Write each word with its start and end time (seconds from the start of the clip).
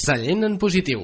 Sallent 0.00 0.46
en 0.46 0.56
positiu. 0.56 1.02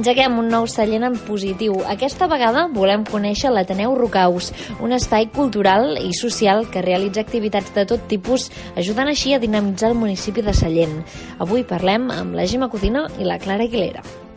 Engeguem 0.00 0.38
un 0.40 0.46
nou 0.48 0.64
cellent 0.64 1.02
en 1.04 1.16
positiu. 1.26 1.74
Aquesta 1.92 2.24
vegada 2.30 2.62
volem 2.72 3.02
conèixer 3.04 3.50
l'Ateneu 3.52 3.92
Rocaus, 3.98 4.48
un 4.80 4.96
espai 4.96 5.26
cultural 5.34 5.92
i 6.00 6.14
social 6.16 6.64
que 6.72 6.80
realitza 6.86 7.20
activitats 7.20 7.74
de 7.76 7.84
tot 7.90 8.08
tipus, 8.08 8.48
ajudant 8.80 9.12
així 9.12 9.36
a 9.36 9.42
dinamitzar 9.44 9.92
el 9.92 10.00
municipi 10.00 10.40
de 10.48 10.56
Sallent. 10.56 10.96
Avui 11.36 11.68
parlem 11.68 12.08
amb 12.16 12.40
la 12.40 12.48
Gemma 12.48 12.72
Codina 12.72 13.10
i 13.20 13.28
la 13.28 13.36
Clara 13.44 13.68
Aguilera. 13.68 14.29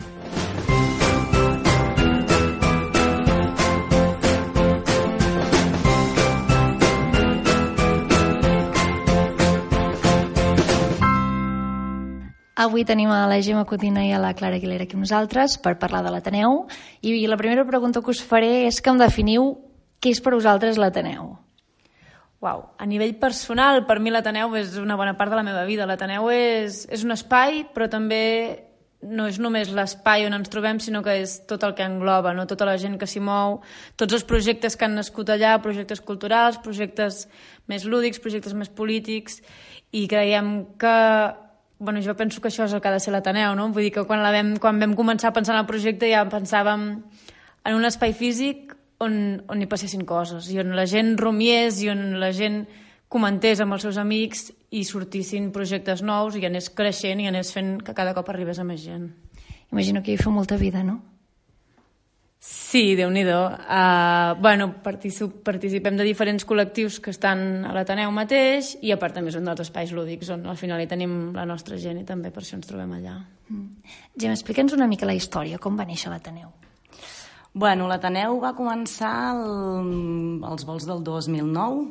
Avui 12.64 12.86
tenim 12.88 13.10
a 13.12 13.26
la 13.28 13.42
Gemma 13.44 13.66
Codina 13.68 14.06
i 14.08 14.14
a 14.16 14.20
la 14.24 14.32
Clara 14.40 14.56
Aguilera 14.56 14.86
aquí 14.88 14.96
amb 14.96 15.04
nosaltres 15.04 15.58
per 15.60 15.74
parlar 15.82 16.00
de 16.06 16.12
l'Ateneu 16.14 16.62
i 17.04 17.26
la 17.28 17.36
primera 17.36 17.66
pregunta 17.68 18.00
que 18.00 18.14
us 18.14 18.22
faré 18.24 18.70
és 18.70 18.80
que 18.80 18.94
em 18.94 19.02
definiu 19.02 19.50
què 20.00 20.14
és 20.14 20.22
per 20.24 20.32
vosaltres 20.32 20.80
l'Ateneu. 20.80 21.34
Uau, 22.44 22.62
a 22.80 22.88
nivell 22.88 23.18
personal, 23.20 23.82
per 23.88 24.00
mi 24.00 24.14
l'Ateneu 24.16 24.56
és 24.56 24.78
una 24.80 24.96
bona 24.96 25.18
part 25.20 25.34
de 25.34 25.42
la 25.42 25.44
meva 25.44 25.66
vida. 25.68 25.90
L'Ateneu 25.90 26.30
és, 26.32 26.86
és 26.88 27.04
un 27.04 27.12
espai, 27.18 27.66
però 27.76 27.90
també 27.92 28.24
no 29.04 29.28
és 29.28 29.42
només 29.44 29.76
l'espai 29.76 30.24
on 30.24 30.40
ens 30.40 30.52
trobem, 30.52 30.80
sinó 30.80 31.04
que 31.04 31.20
és 31.20 31.42
tot 31.50 31.68
el 31.68 31.76
que 31.76 31.84
engloba, 31.84 32.32
no? 32.32 32.48
tota 32.48 32.64
la 32.70 32.80
gent 32.80 32.96
que 33.00 33.10
s'hi 33.10 33.20
mou, 33.20 33.60
tots 34.00 34.16
els 34.16 34.24
projectes 34.24 34.80
que 34.80 34.88
han 34.88 34.96
nascut 34.96 35.36
allà, 35.36 35.58
projectes 35.60 36.00
culturals, 36.00 36.64
projectes 36.64 37.26
més 37.68 37.84
lúdics, 37.84 38.24
projectes 38.24 38.56
més 38.56 38.72
polítics, 38.72 39.42
i 39.92 40.08
creiem 40.08 40.62
que 40.80 41.00
bueno, 41.84 42.02
jo 42.02 42.16
penso 42.16 42.42
que 42.42 42.50
això 42.50 42.66
és 42.66 42.74
el 42.74 42.82
que 42.82 42.88
ha 42.88 42.96
de 42.96 43.02
ser 43.04 43.12
l'Ateneu, 43.14 43.54
no? 43.60 43.68
Vull 43.76 43.90
dir 43.90 43.92
que 43.94 44.06
quan, 44.08 44.24
la 44.24 44.32
vam, 44.32 44.56
quan 44.64 44.80
vam 44.82 44.96
començar 44.96 45.30
a 45.30 45.36
pensar 45.36 45.58
en 45.58 45.62
el 45.62 45.70
projecte 45.70 46.10
ja 46.10 46.24
pensàvem 46.32 46.88
en 47.64 47.76
un 47.76 47.86
espai 47.86 48.16
físic 48.16 48.74
on, 49.04 49.44
on 49.52 49.62
hi 49.62 49.70
passessin 49.70 50.08
coses 50.08 50.50
i 50.54 50.60
on 50.64 50.74
la 50.78 50.88
gent 50.90 51.18
rumiés 51.20 51.84
i 51.84 51.92
on 51.92 52.18
la 52.24 52.32
gent 52.36 52.64
comentés 53.14 53.62
amb 53.62 53.76
els 53.76 53.86
seus 53.86 54.00
amics 54.02 54.48
i 54.74 54.82
sortissin 54.88 55.52
projectes 55.54 56.02
nous 56.02 56.40
i 56.40 56.48
anés 56.48 56.72
creixent 56.74 57.22
i 57.22 57.30
anés 57.30 57.54
fent 57.54 57.76
que 57.86 57.94
cada 57.94 58.16
cop 58.18 58.32
arribés 58.34 58.60
a 58.60 58.66
més 58.66 58.82
gent. 58.82 59.12
Imagino 59.72 60.02
que 60.02 60.14
hi 60.14 60.22
fa 60.22 60.34
molta 60.34 60.58
vida, 60.58 60.84
no? 60.84 61.02
Sí, 62.44 62.98
déu 63.00 63.08
nhi 63.08 63.22
uh, 63.24 64.34
bueno, 64.44 64.66
participem 64.84 65.96
de 65.96 66.04
diferents 66.04 66.44
col·lectius 66.44 66.98
que 67.00 67.14
estan 67.14 67.64
a 67.64 67.72
l'Ateneu 67.72 68.12
mateix 68.12 68.74
i 68.84 68.92
a 68.92 68.98
part 69.00 69.16
també 69.16 69.32
són 69.32 69.48
dels 69.48 69.64
espais 69.64 69.94
lúdics 69.96 70.28
on 70.34 70.44
al 70.52 70.60
final 70.60 70.84
hi 70.84 70.90
tenim 70.92 71.32
la 71.32 71.46
nostra 71.48 71.80
gent 71.80 72.02
i 72.02 72.04
també 72.04 72.34
per 72.36 72.44
això 72.44 72.58
ens 72.58 72.68
trobem 72.68 72.92
allà. 72.98 73.16
Mm. 73.48 73.96
Gemma, 74.20 74.36
explica'ns 74.36 74.76
una 74.76 74.90
mica 74.92 75.08
la 75.08 75.16
història, 75.16 75.56
com 75.56 75.80
va 75.80 75.88
néixer 75.88 76.12
l'Ateneu? 76.12 76.52
Bueno, 77.54 77.88
l'Ateneu 77.88 78.36
va 78.44 78.52
començar 78.58 79.14
el, 79.38 80.44
els 80.44 80.68
vols 80.68 80.90
del 80.90 81.00
2009, 81.00 81.88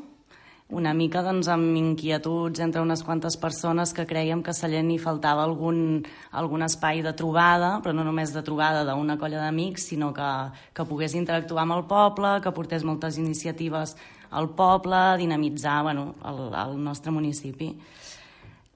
una 0.72 0.94
mica 0.96 1.20
doncs, 1.20 1.50
amb 1.52 1.76
inquietuds 1.76 2.62
entre 2.64 2.80
unes 2.80 3.02
quantes 3.04 3.36
persones 3.36 3.92
que 3.92 4.06
creiem 4.08 4.40
que 4.42 4.54
a 4.54 4.56
Sallent 4.56 4.88
hi 4.90 4.96
faltava 4.98 5.44
algun, 5.44 6.00
algun 6.32 6.64
espai 6.64 7.02
de 7.04 7.12
trobada, 7.12 7.74
però 7.84 7.92
no 7.92 8.06
només 8.06 8.32
de 8.32 8.40
trobada 8.46 8.80
d'una 8.88 9.18
colla 9.20 9.42
d'amics, 9.42 9.90
sinó 9.92 10.12
que, 10.16 10.30
que 10.72 10.88
pogués 10.88 11.14
interactuar 11.18 11.66
amb 11.66 11.76
el 11.76 11.84
poble, 11.90 12.38
que 12.40 12.54
portés 12.56 12.86
moltes 12.88 13.20
iniciatives 13.20 13.94
al 14.32 14.48
poble, 14.56 15.02
dinamitzar 15.20 15.82
bueno, 15.84 16.14
el, 16.24 16.40
el 16.64 16.76
nostre 16.80 17.12
municipi. 17.12 17.74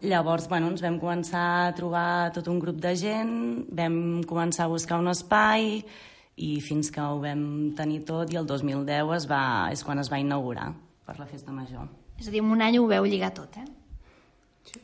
Llavors, 0.05 0.51
bueno, 0.53 0.69
ens 0.69 0.85
vam 0.85 1.01
començar 1.01 1.47
a 1.65 1.75
trobar 1.75 2.29
tot 2.37 2.53
un 2.53 2.61
grup 2.61 2.77
de 2.85 2.93
gent, 3.01 3.37
vam 3.73 4.21
començar 4.29 4.67
a 4.67 4.75
buscar 4.75 5.01
un 5.01 5.09
espai 5.09 5.81
i 6.37 6.57
fins 6.61 6.93
que 6.93 7.01
ho 7.01 7.23
vam 7.25 7.73
tenir 7.79 8.03
tot 8.05 8.29
i 8.29 8.37
el 8.37 8.45
2010 8.45 9.17
es 9.17 9.31
va, 9.31 9.47
és 9.73 9.81
quan 9.81 10.05
es 10.05 10.13
va 10.13 10.21
inaugurar 10.21 10.75
per 11.07 11.19
la 11.21 11.27
festa 11.31 11.55
major. 11.55 11.89
És 12.19 12.29
a 12.29 12.35
dir, 12.35 12.43
en 12.43 12.51
un 12.53 12.65
any 12.65 12.79
ho 12.81 12.87
veu 12.91 13.07
lligar 13.07 13.33
tot, 13.37 13.59
eh? 13.61 13.67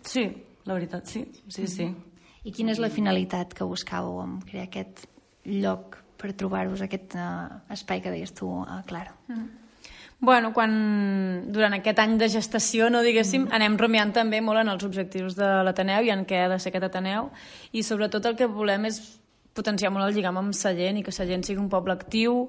Sí, 0.07 0.27
la 0.69 0.77
veritat, 0.77 1.09
sí, 1.11 1.25
sí, 1.51 1.67
sí. 1.67 1.89
I 2.43 2.53
quina 2.55 2.75
és 2.75 2.81
la 2.83 2.91
finalitat 2.91 3.55
que 3.55 3.67
buscàveu 3.67 4.21
amb 4.23 4.45
crear 4.47 4.69
aquest 4.69 5.07
lloc 5.47 5.99
per 6.19 6.33
trobar-vos 6.39 6.83
aquest 6.85 7.17
uh, 7.19 7.49
espai 7.75 8.03
que 8.03 8.13
deies 8.15 8.35
tu, 8.35 8.47
uh, 8.47 8.81
Clara? 8.87 9.15
Mm. 9.29 9.49
Bueno, 10.23 10.53
quan 10.55 10.75
durant 11.51 11.75
aquest 11.75 11.99
any 11.99 12.15
de 12.19 12.29
gestació, 12.31 12.87
no 12.95 13.01
diguéssim, 13.03 13.49
mm. 13.49 13.55
anem 13.59 13.79
rumiant 13.79 14.13
també 14.15 14.39
molt 14.45 14.63
en 14.63 14.71
els 14.71 14.85
objectius 14.87 15.35
de 15.35 15.49
l'Ateneu 15.67 16.07
i 16.07 16.13
en 16.15 16.23
què 16.29 16.45
ha 16.45 16.53
de 16.53 16.61
ser 16.63 16.71
aquest 16.71 16.87
Ateneu 16.93 17.33
i 17.75 17.83
sobretot 17.83 18.31
el 18.31 18.39
que 18.39 18.47
volem 18.47 18.87
és 18.87 19.01
potenciar 19.53 19.91
molt 19.91 20.07
el 20.07 20.15
lligam 20.15 20.39
amb 20.39 20.55
Sallent 20.55 21.01
i 21.01 21.03
que 21.03 21.15
Sallent 21.15 21.43
sigui 21.47 21.59
un 21.61 21.71
poble 21.73 21.97
actiu, 21.99 22.47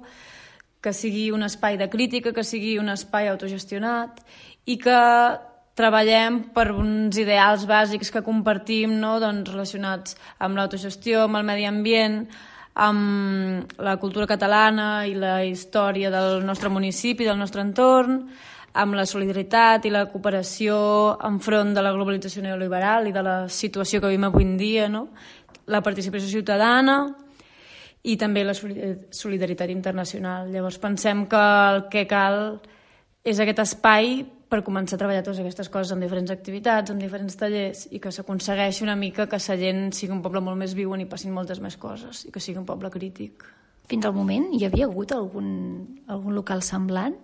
que 0.83 0.91
sigui 0.91 1.29
un 1.31 1.47
espai 1.47 1.77
de 1.79 1.87
crítica, 1.89 2.33
que 2.35 2.43
sigui 2.43 2.75
un 2.79 2.91
espai 2.91 3.29
autogestionat 3.31 4.19
i 4.67 4.77
que 4.77 4.99
treballem 5.79 6.41
per 6.53 6.69
uns 6.75 7.17
ideals 7.17 7.65
bàsics 7.65 8.11
que 8.13 8.21
compartim 8.25 8.99
no? 8.99 9.15
doncs 9.23 9.49
relacionats 9.49 10.17
amb 10.37 10.59
l'autogestió, 10.59 11.23
amb 11.25 11.39
el 11.39 11.47
medi 11.47 11.65
ambient, 11.65 12.25
amb 12.73 13.71
la 13.81 13.95
cultura 14.01 14.27
catalana 14.29 15.05
i 15.07 15.15
la 15.17 15.43
història 15.45 16.11
del 16.13 16.43
nostre 16.45 16.69
municipi, 16.69 17.25
del 17.25 17.39
nostre 17.39 17.63
entorn, 17.63 18.19
amb 18.73 18.97
la 18.97 19.05
solidaritat 19.05 19.85
i 19.85 19.91
la 19.93 20.07
cooperació 20.09 20.75
enfront 21.25 21.75
de 21.75 21.81
la 21.85 21.93
globalització 21.93 22.41
neoliberal 22.41 23.07
i 23.07 23.13
de 23.13 23.21
la 23.25 23.37
situació 23.49 24.01
que 24.01 24.09
vivim 24.09 24.25
avui 24.29 24.45
en 24.45 24.55
dia, 24.57 24.87
no? 24.89 25.07
la 25.69 25.81
participació 25.81 26.27
ciutadana, 26.27 27.13
i 28.03 28.17
també 28.19 28.43
la 28.43 28.53
solidaritat 28.55 29.71
internacional. 29.71 30.51
Llavors 30.51 30.79
pensem 30.83 31.25
que 31.31 31.39
el 31.39 31.85
que 31.91 32.03
cal 32.07 32.39
és 33.23 33.39
aquest 33.39 33.61
espai 33.63 34.17
per 34.53 34.61
començar 34.61 34.97
a 34.97 35.01
treballar 35.01 35.23
totes 35.23 35.39
aquestes 35.41 35.69
coses 35.71 35.93
amb 35.95 36.03
diferents 36.03 36.29
activitats, 36.29 36.91
amb 36.91 37.01
diferents 37.01 37.37
tallers 37.39 37.87
i 37.95 38.01
que 38.03 38.11
s'aconsegueixi 38.13 38.83
una 38.85 38.97
mica 38.99 39.25
que 39.31 39.39
Sallent 39.41 39.87
sigui 39.95 40.13
un 40.13 40.21
poble 40.21 40.43
molt 40.45 40.59
més 40.59 40.75
viu 40.77 40.91
on 40.93 41.01
hi 41.01 41.09
passin 41.09 41.33
moltes 41.33 41.63
més 41.63 41.79
coses 41.81 42.25
i 42.27 42.33
que 42.33 42.43
sigui 42.43 42.59
un 42.61 42.67
poble 42.67 42.91
crític. 42.93 43.47
Fins 43.89 44.05
al 44.05 44.13
moment 44.13 44.51
hi 44.53 44.65
havia 44.67 44.85
hagut 44.85 45.15
algun, 45.15 45.47
algun 46.11 46.35
local 46.35 46.61
semblant? 46.61 47.15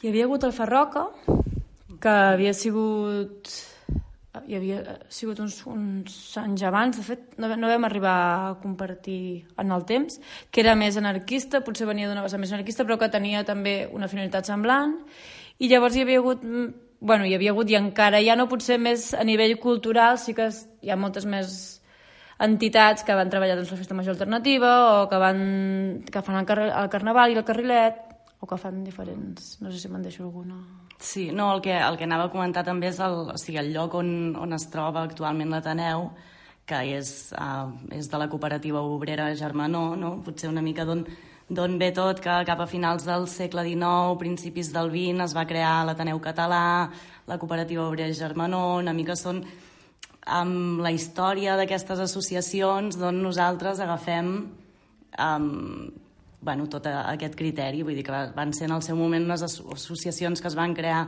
Hi 0.00 0.12
havia 0.12 0.28
hagut 0.28 0.46
el 0.46 0.54
Ferroca, 0.56 1.08
que 2.00 2.14
havia 2.36 2.54
sigut 2.56 3.50
hi 4.46 4.54
havia 4.54 4.80
eh, 4.80 4.96
sigut 5.10 5.40
uns, 5.42 5.56
uns 5.66 6.16
anys 6.38 6.62
abans, 6.66 6.98
de 7.00 7.04
fet 7.04 7.38
no, 7.42 7.48
no 7.58 7.70
vam 7.70 7.86
arribar 7.88 8.14
a 8.14 8.52
compartir 8.62 9.46
en 9.58 9.72
el 9.74 9.84
temps, 9.88 10.20
que 10.50 10.62
era 10.62 10.76
més 10.78 10.98
anarquista, 11.00 11.64
potser 11.66 11.88
venia 11.88 12.08
d'una 12.10 12.22
base 12.22 12.38
més 12.38 12.52
anarquista, 12.54 12.86
però 12.86 12.98
que 13.00 13.10
tenia 13.10 13.42
també 13.48 13.88
una 13.92 14.08
finalitat 14.10 14.46
semblant, 14.46 14.94
i 15.58 15.68
llavors 15.68 15.98
hi 15.98 16.04
havia 16.06 16.22
hagut, 16.22 16.44
mm, 16.44 16.68
bueno, 17.00 17.26
hi 17.26 17.34
havia 17.34 17.50
hagut 17.50 17.70
i 17.70 17.78
encara 17.80 18.22
ja 18.22 18.38
no 18.38 18.46
potser 18.48 18.78
més 18.78 19.10
a 19.14 19.26
nivell 19.26 19.58
cultural, 19.58 20.18
sí 20.18 20.36
que 20.36 20.50
hi 20.80 20.90
ha 20.90 21.00
moltes 21.00 21.26
més 21.26 21.80
entitats 22.40 23.04
que 23.04 23.16
van 23.16 23.28
treballar 23.28 23.58
doncs, 23.58 23.72
la 23.74 23.80
festa 23.82 23.96
major 23.98 24.14
alternativa 24.14 25.02
o 25.02 25.08
que, 25.10 25.18
van, 25.20 25.42
que 26.06 26.22
fan 26.22 26.38
el, 26.40 26.46
car 26.48 26.62
el 26.70 26.88
carnaval 26.92 27.34
i 27.34 27.36
el 27.36 27.44
carrilet 27.44 28.09
o 28.40 28.46
que 28.48 28.58
fan 28.58 28.82
diferents... 28.84 29.58
No 29.60 29.70
sé 29.70 29.78
si 29.82 29.88
me'n 29.92 30.02
deixo 30.02 30.24
alguna... 30.24 30.58
Sí, 31.00 31.30
no, 31.32 31.50
el 31.54 31.62
que, 31.64 31.72
el 31.76 31.96
que 31.96 32.04
anava 32.04 32.28
a 32.28 32.32
comentar 32.32 32.64
també 32.64 32.90
és 32.90 33.00
el, 33.00 33.32
o 33.32 33.38
sigui, 33.40 33.60
el 33.60 33.72
lloc 33.72 33.94
on, 33.96 34.34
on 34.36 34.52
es 34.56 34.66
troba 34.72 35.04
actualment 35.06 35.52
l'Ateneu, 35.52 36.10
que 36.68 36.80
és, 36.96 37.10
uh, 37.36 37.72
és 37.96 38.08
de 38.08 38.20
la 38.20 38.28
cooperativa 38.32 38.82
obrera 38.84 39.30
Germanó, 39.36 39.94
no? 39.96 40.18
potser 40.24 40.50
una 40.52 40.64
mica 40.64 40.84
d'on 40.88 41.04
d'on 41.50 41.80
ve 41.80 41.88
tot, 41.90 42.20
que 42.22 42.34
cap 42.46 42.60
a 42.62 42.66
finals 42.70 43.02
del 43.08 43.24
segle 43.26 43.64
XIX, 43.66 44.14
principis 44.20 44.68
del 44.70 44.92
XX, 44.92 45.24
es 45.24 45.32
va 45.34 45.42
crear 45.50 45.80
l'Ateneu 45.82 46.20
Català, 46.22 46.62
la 47.26 47.38
cooperativa 47.42 47.88
obrera 47.88 48.14
Germanó, 48.14 48.76
una 48.78 48.94
mica 48.94 49.16
són 49.18 49.42
amb 50.30 50.78
la 50.84 50.92
història 50.94 51.56
d'aquestes 51.58 51.98
associacions 52.06 53.00
d'on 53.00 53.18
nosaltres 53.24 53.80
agafem 53.82 54.30
um, 55.18 55.90
bueno, 56.40 56.66
tot 56.72 56.86
aquest 56.88 57.36
criteri, 57.36 57.82
vull 57.84 57.98
dir 57.98 58.04
que 58.06 58.24
van 58.36 58.54
ser 58.56 58.68
en 58.68 58.76
el 58.78 58.82
seu 58.82 58.96
moment 58.96 59.26
unes 59.28 59.44
associacions 59.44 60.40
que 60.40 60.48
es 60.48 60.56
van 60.56 60.74
crear 60.74 61.04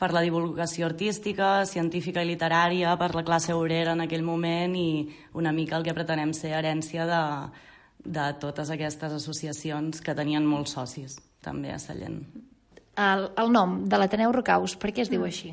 per 0.00 0.12
la 0.16 0.22
divulgació 0.24 0.86
artística, 0.88 1.66
científica 1.68 2.22
i 2.24 2.30
literària, 2.30 2.94
per 2.96 3.10
la 3.14 3.24
classe 3.26 3.52
obrera 3.52 3.92
en 3.92 4.06
aquell 4.06 4.24
moment 4.24 4.76
i 4.78 5.10
una 5.36 5.52
mica 5.52 5.76
el 5.76 5.84
que 5.84 5.96
pretenem 5.96 6.32
ser 6.32 6.54
herència 6.56 7.04
de, 7.08 7.24
de 8.04 8.28
totes 8.40 8.70
aquestes 8.72 9.18
associacions 9.18 10.00
que 10.00 10.16
tenien 10.16 10.46
molts 10.46 10.78
socis 10.78 11.18
també 11.44 11.74
a 11.74 11.80
Sallent. 11.82 12.22
El, 13.00 13.26
el 13.36 13.52
nom 13.52 13.82
de 13.88 14.00
l'Ateneu 14.00 14.32
Rocaus, 14.32 14.76
per 14.80 14.94
què 14.94 15.04
es 15.04 15.12
diu 15.12 15.24
així? 15.26 15.52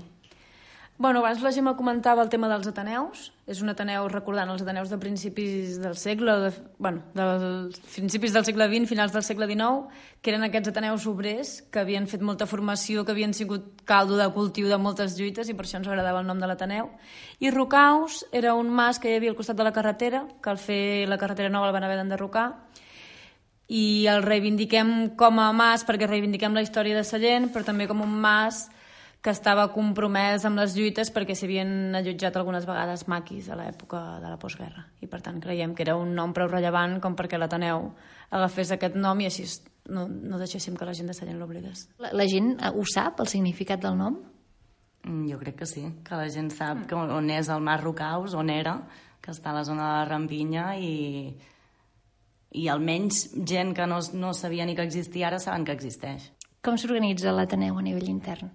Bueno, 1.00 1.20
abans 1.20 1.44
la 1.44 1.52
Gemma 1.52 1.76
comentava 1.78 2.24
el 2.24 2.30
tema 2.34 2.48
dels 2.50 2.66
Ateneus. 2.72 3.28
És 3.46 3.60
un 3.62 3.70
Ateneu 3.70 4.08
recordant 4.10 4.50
els 4.50 4.64
Ateneus 4.64 4.90
de 4.90 4.98
principis 4.98 5.76
del 5.78 5.94
segle, 5.96 6.34
de, 6.42 6.48
bueno, 6.82 7.04
dels 7.14 7.78
principis 7.94 8.34
del 8.34 8.48
segle 8.48 8.66
XX, 8.66 8.90
finals 8.90 9.14
del 9.14 9.22
segle 9.22 9.46
XIX, 9.46 9.92
que 10.26 10.32
eren 10.34 10.48
aquests 10.48 10.72
Ateneus 10.72 11.06
obrers 11.06 11.52
que 11.70 11.84
havien 11.84 12.10
fet 12.10 12.26
molta 12.26 12.48
formació, 12.50 13.04
que 13.06 13.14
havien 13.14 13.36
sigut 13.38 13.84
caldo 13.86 14.18
de 14.18 14.26
cultiu 14.34 14.72
de 14.72 14.80
moltes 14.82 15.14
lluites 15.20 15.52
i 15.52 15.54
per 15.54 15.68
això 15.68 15.78
ens 15.78 15.88
agradava 15.92 16.24
el 16.24 16.28
nom 16.32 16.42
de 16.42 16.50
l'Ateneu. 16.50 16.90
I 17.46 17.52
Rocaus 17.54 18.24
era 18.32 18.56
un 18.58 18.72
mas 18.74 18.98
que 18.98 19.12
hi 19.12 19.20
havia 19.20 19.36
al 19.36 19.38
costat 19.38 19.60
de 19.60 19.68
la 19.70 19.76
carretera, 19.76 20.26
que 20.42 20.50
al 20.50 20.58
fer 20.58 21.06
la 21.06 21.20
carretera 21.22 21.54
nova 21.54 21.70
el 21.70 21.78
van 21.78 21.86
haver 21.86 22.00
d'enderrocar, 22.02 22.48
i 23.68 24.08
el 24.10 24.24
reivindiquem 24.24 25.12
com 25.20 25.44
a 25.44 25.52
mas 25.54 25.86
perquè 25.86 26.10
reivindiquem 26.10 26.58
la 26.58 26.66
història 26.66 26.98
de 26.98 27.06
Sallent, 27.06 27.52
però 27.54 27.68
també 27.68 27.86
com 27.86 28.02
un 28.02 28.18
mas 28.18 28.66
que 29.22 29.34
estava 29.34 29.66
compromès 29.74 30.46
amb 30.46 30.60
les 30.62 30.76
lluites 30.78 31.10
perquè 31.14 31.36
s'havien 31.36 31.96
allotjat 31.98 32.38
algunes 32.38 32.68
vegades 32.70 33.08
maquis 33.10 33.50
a 33.50 33.58
l'època 33.60 34.02
de 34.22 34.30
la 34.30 34.38
postguerra. 34.40 34.86
I 35.02 35.10
per 35.10 35.22
tant 35.26 35.42
creiem 35.44 35.74
que 35.76 35.84
era 35.84 35.98
un 35.98 36.14
nom 36.16 36.36
prou 36.36 36.50
rellevant 36.52 37.00
com 37.04 37.18
perquè 37.18 37.40
l'Ateneu 37.40 37.90
agafés 38.30 38.72
aquest 38.76 38.96
nom 38.96 39.20
i 39.20 39.28
així 39.28 39.48
no, 39.90 40.06
no 40.08 40.40
deixéssim 40.40 40.78
que 40.78 40.86
la 40.86 40.94
gent 40.96 41.10
de 41.10 41.16
Sallent 41.18 41.40
l'oblidés. 41.42 41.88
La, 42.04 42.12
la 42.14 42.28
gent 42.30 42.56
eh, 42.60 42.72
ho 42.72 42.86
sap, 42.88 43.22
el 43.24 43.32
significat 43.32 43.82
del 43.84 43.98
nom? 44.00 44.20
Mm, 45.08 45.26
jo 45.32 45.40
crec 45.42 45.62
que 45.64 45.70
sí, 45.70 45.86
que 46.06 46.20
la 46.20 46.30
gent 46.34 46.52
sap 46.54 46.86
que 46.90 46.96
on 46.98 47.32
és 47.34 47.50
el 47.50 47.64
Mar 47.64 47.80
Rocaus, 47.82 48.36
on 48.38 48.52
era, 48.54 48.78
que 49.24 49.34
està 49.34 49.52
a 49.52 49.58
la 49.58 49.66
zona 49.68 49.88
de 49.88 49.94
la 49.98 50.08
Rampinya 50.12 50.70
i, 50.78 51.32
i 52.54 52.70
almenys 52.72 53.26
gent 53.48 53.74
que 53.76 53.88
no, 53.90 54.00
no 54.14 54.34
sabia 54.36 54.68
ni 54.68 54.76
que 54.76 54.86
existia 54.86 55.32
ara 55.32 55.42
saben 55.44 55.66
que 55.66 55.76
existeix. 55.76 56.30
Com 56.64 56.78
s'organitza 56.78 57.34
l'Ateneu 57.34 57.80
a 57.80 57.86
nivell 57.86 58.10
intern? 58.12 58.52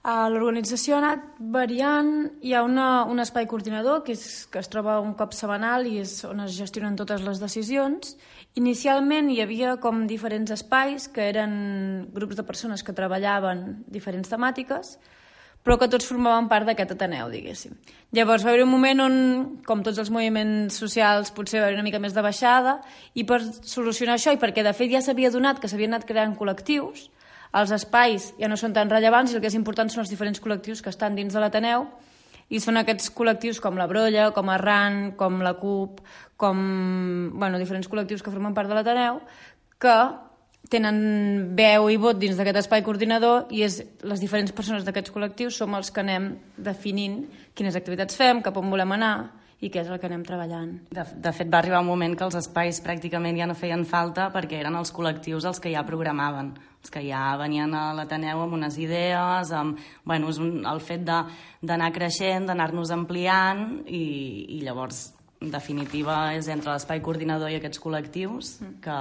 Uh, 0.00 0.30
L'organització 0.32 0.94
ha 0.96 0.98
anat 1.02 1.24
variant, 1.52 2.06
hi 2.40 2.54
ha 2.56 2.62
una, 2.64 3.04
un 3.04 3.20
espai 3.20 3.44
coordinador 3.44 3.98
que, 4.06 4.14
és, 4.16 4.46
que 4.48 4.62
es 4.62 4.70
troba 4.72 4.94
un 5.04 5.12
cop 5.18 5.34
setmanal 5.36 5.84
i 5.84 5.98
és 6.00 6.14
on 6.24 6.40
es 6.40 6.54
gestionen 6.56 6.96
totes 6.96 7.20
les 7.26 7.42
decisions. 7.42 8.14
Inicialment 8.56 9.28
hi 9.28 9.42
havia 9.44 9.74
com 9.82 10.06
diferents 10.08 10.54
espais 10.56 11.04
que 11.12 11.28
eren 11.28 11.52
grups 12.16 12.40
de 12.40 12.46
persones 12.48 12.80
que 12.80 12.96
treballaven 12.96 13.84
diferents 13.92 14.32
temàtiques, 14.32 14.96
però 15.60 15.76
que 15.76 15.90
tots 15.92 16.08
formaven 16.08 16.48
part 16.48 16.64
d'aquest 16.64 16.96
Ateneu, 16.96 17.28
diguéssim. 17.28 17.76
Llavors 18.16 18.48
va 18.48 18.54
haver 18.54 18.64
un 18.64 18.72
moment 18.72 19.04
on, 19.04 19.14
com 19.68 19.84
tots 19.84 20.00
els 20.00 20.08
moviments 20.08 20.80
socials, 20.80 21.28
potser 21.36 21.60
va 21.60 21.68
haver 21.68 21.76
una 21.76 21.84
mica 21.84 22.00
més 22.00 22.16
de 22.16 22.24
baixada, 22.24 22.78
i 23.12 23.28
per 23.28 23.42
solucionar 23.44 24.16
això, 24.16 24.32
i 24.32 24.40
perquè 24.40 24.64
de 24.64 24.72
fet 24.72 24.96
ja 24.96 25.04
s'havia 25.04 25.28
donat 25.28 25.60
que 25.60 25.68
s'havien 25.68 25.92
anat 25.92 26.08
creant 26.08 26.38
col·lectius, 26.40 27.10
els 27.56 27.72
espais 27.74 28.30
ja 28.38 28.48
no 28.48 28.58
són 28.58 28.74
tan 28.76 28.90
rellevants 28.90 29.32
i 29.32 29.38
el 29.38 29.42
que 29.42 29.50
és 29.50 29.58
important 29.58 29.90
són 29.90 30.04
els 30.04 30.12
diferents 30.12 30.40
col·lectius 30.42 30.82
que 30.84 30.92
estan 30.92 31.16
dins 31.18 31.34
de 31.34 31.42
l'Ateneu 31.42 31.88
i 32.50 32.58
són 32.62 32.80
aquests 32.80 33.12
col·lectius 33.14 33.60
com 33.62 33.78
la 33.78 33.86
Brolla, 33.90 34.30
com 34.34 34.50
Arran, 34.50 35.12
com 35.18 35.38
la 35.42 35.54
CUP, 35.58 36.00
com 36.40 36.58
bueno, 37.34 37.60
diferents 37.62 37.88
col·lectius 37.90 38.22
que 38.22 38.32
formen 38.32 38.54
part 38.54 38.70
de 38.70 38.78
l'Ateneu 38.78 39.20
que 39.80 39.96
tenen 40.70 41.54
veu 41.56 41.88
i 41.90 41.98
vot 41.98 42.18
dins 42.20 42.38
d'aquest 42.38 42.60
espai 42.62 42.84
coordinador 42.86 43.50
i 43.54 43.64
és, 43.66 43.80
les 44.06 44.22
diferents 44.22 44.52
persones 44.54 44.84
d'aquests 44.86 45.14
col·lectius 45.14 45.58
som 45.62 45.74
els 45.74 45.90
que 45.90 46.02
anem 46.04 46.34
definint 46.58 47.24
quines 47.56 47.78
activitats 47.78 48.18
fem, 48.18 48.42
cap 48.44 48.58
on 48.60 48.70
volem 48.70 48.98
anar 48.98 49.14
i 49.60 49.68
què 49.68 49.82
és 49.82 49.90
el 49.92 50.00
que 50.00 50.08
anem 50.08 50.22
treballant. 50.24 50.72
De, 50.88 51.04
de 51.04 51.32
fet, 51.36 51.48
va 51.52 51.60
arribar 51.60 51.82
un 51.84 51.90
moment 51.90 52.16
que 52.16 52.24
els 52.24 52.36
espais 52.40 52.80
pràcticament 52.84 53.36
ja 53.36 53.48
no 53.48 53.56
feien 53.58 53.84
falta 53.88 54.30
perquè 54.32 54.60
eren 54.60 54.78
els 54.78 54.92
col·lectius 54.96 55.46
els 55.48 55.60
que 55.60 55.72
ja 55.74 55.84
programaven, 55.86 56.54
els 56.80 56.92
que 56.92 57.02
ja 57.04 57.22
venien 57.40 57.74
a 57.76 57.90
l'Ateneu 57.96 58.40
amb 58.46 58.56
unes 58.56 58.78
idees, 58.80 59.52
amb, 59.52 59.80
bueno, 60.08 60.32
és 60.32 60.40
un, 60.40 60.62
el 60.68 60.80
fet 60.84 61.04
d'anar 61.04 61.90
creixent, 61.92 62.48
d'anar-nos 62.48 62.92
ampliant 62.96 63.66
i, 63.84 64.04
i 64.56 64.62
llavors, 64.64 65.10
en 65.44 65.52
definitiva, 65.52 66.22
és 66.36 66.48
entre 66.52 66.72
l'espai 66.72 67.02
coordinador 67.04 67.52
i 67.52 67.60
aquests 67.60 67.80
col·lectius 67.84 68.56
mm. 68.60 68.78
que, 68.84 69.00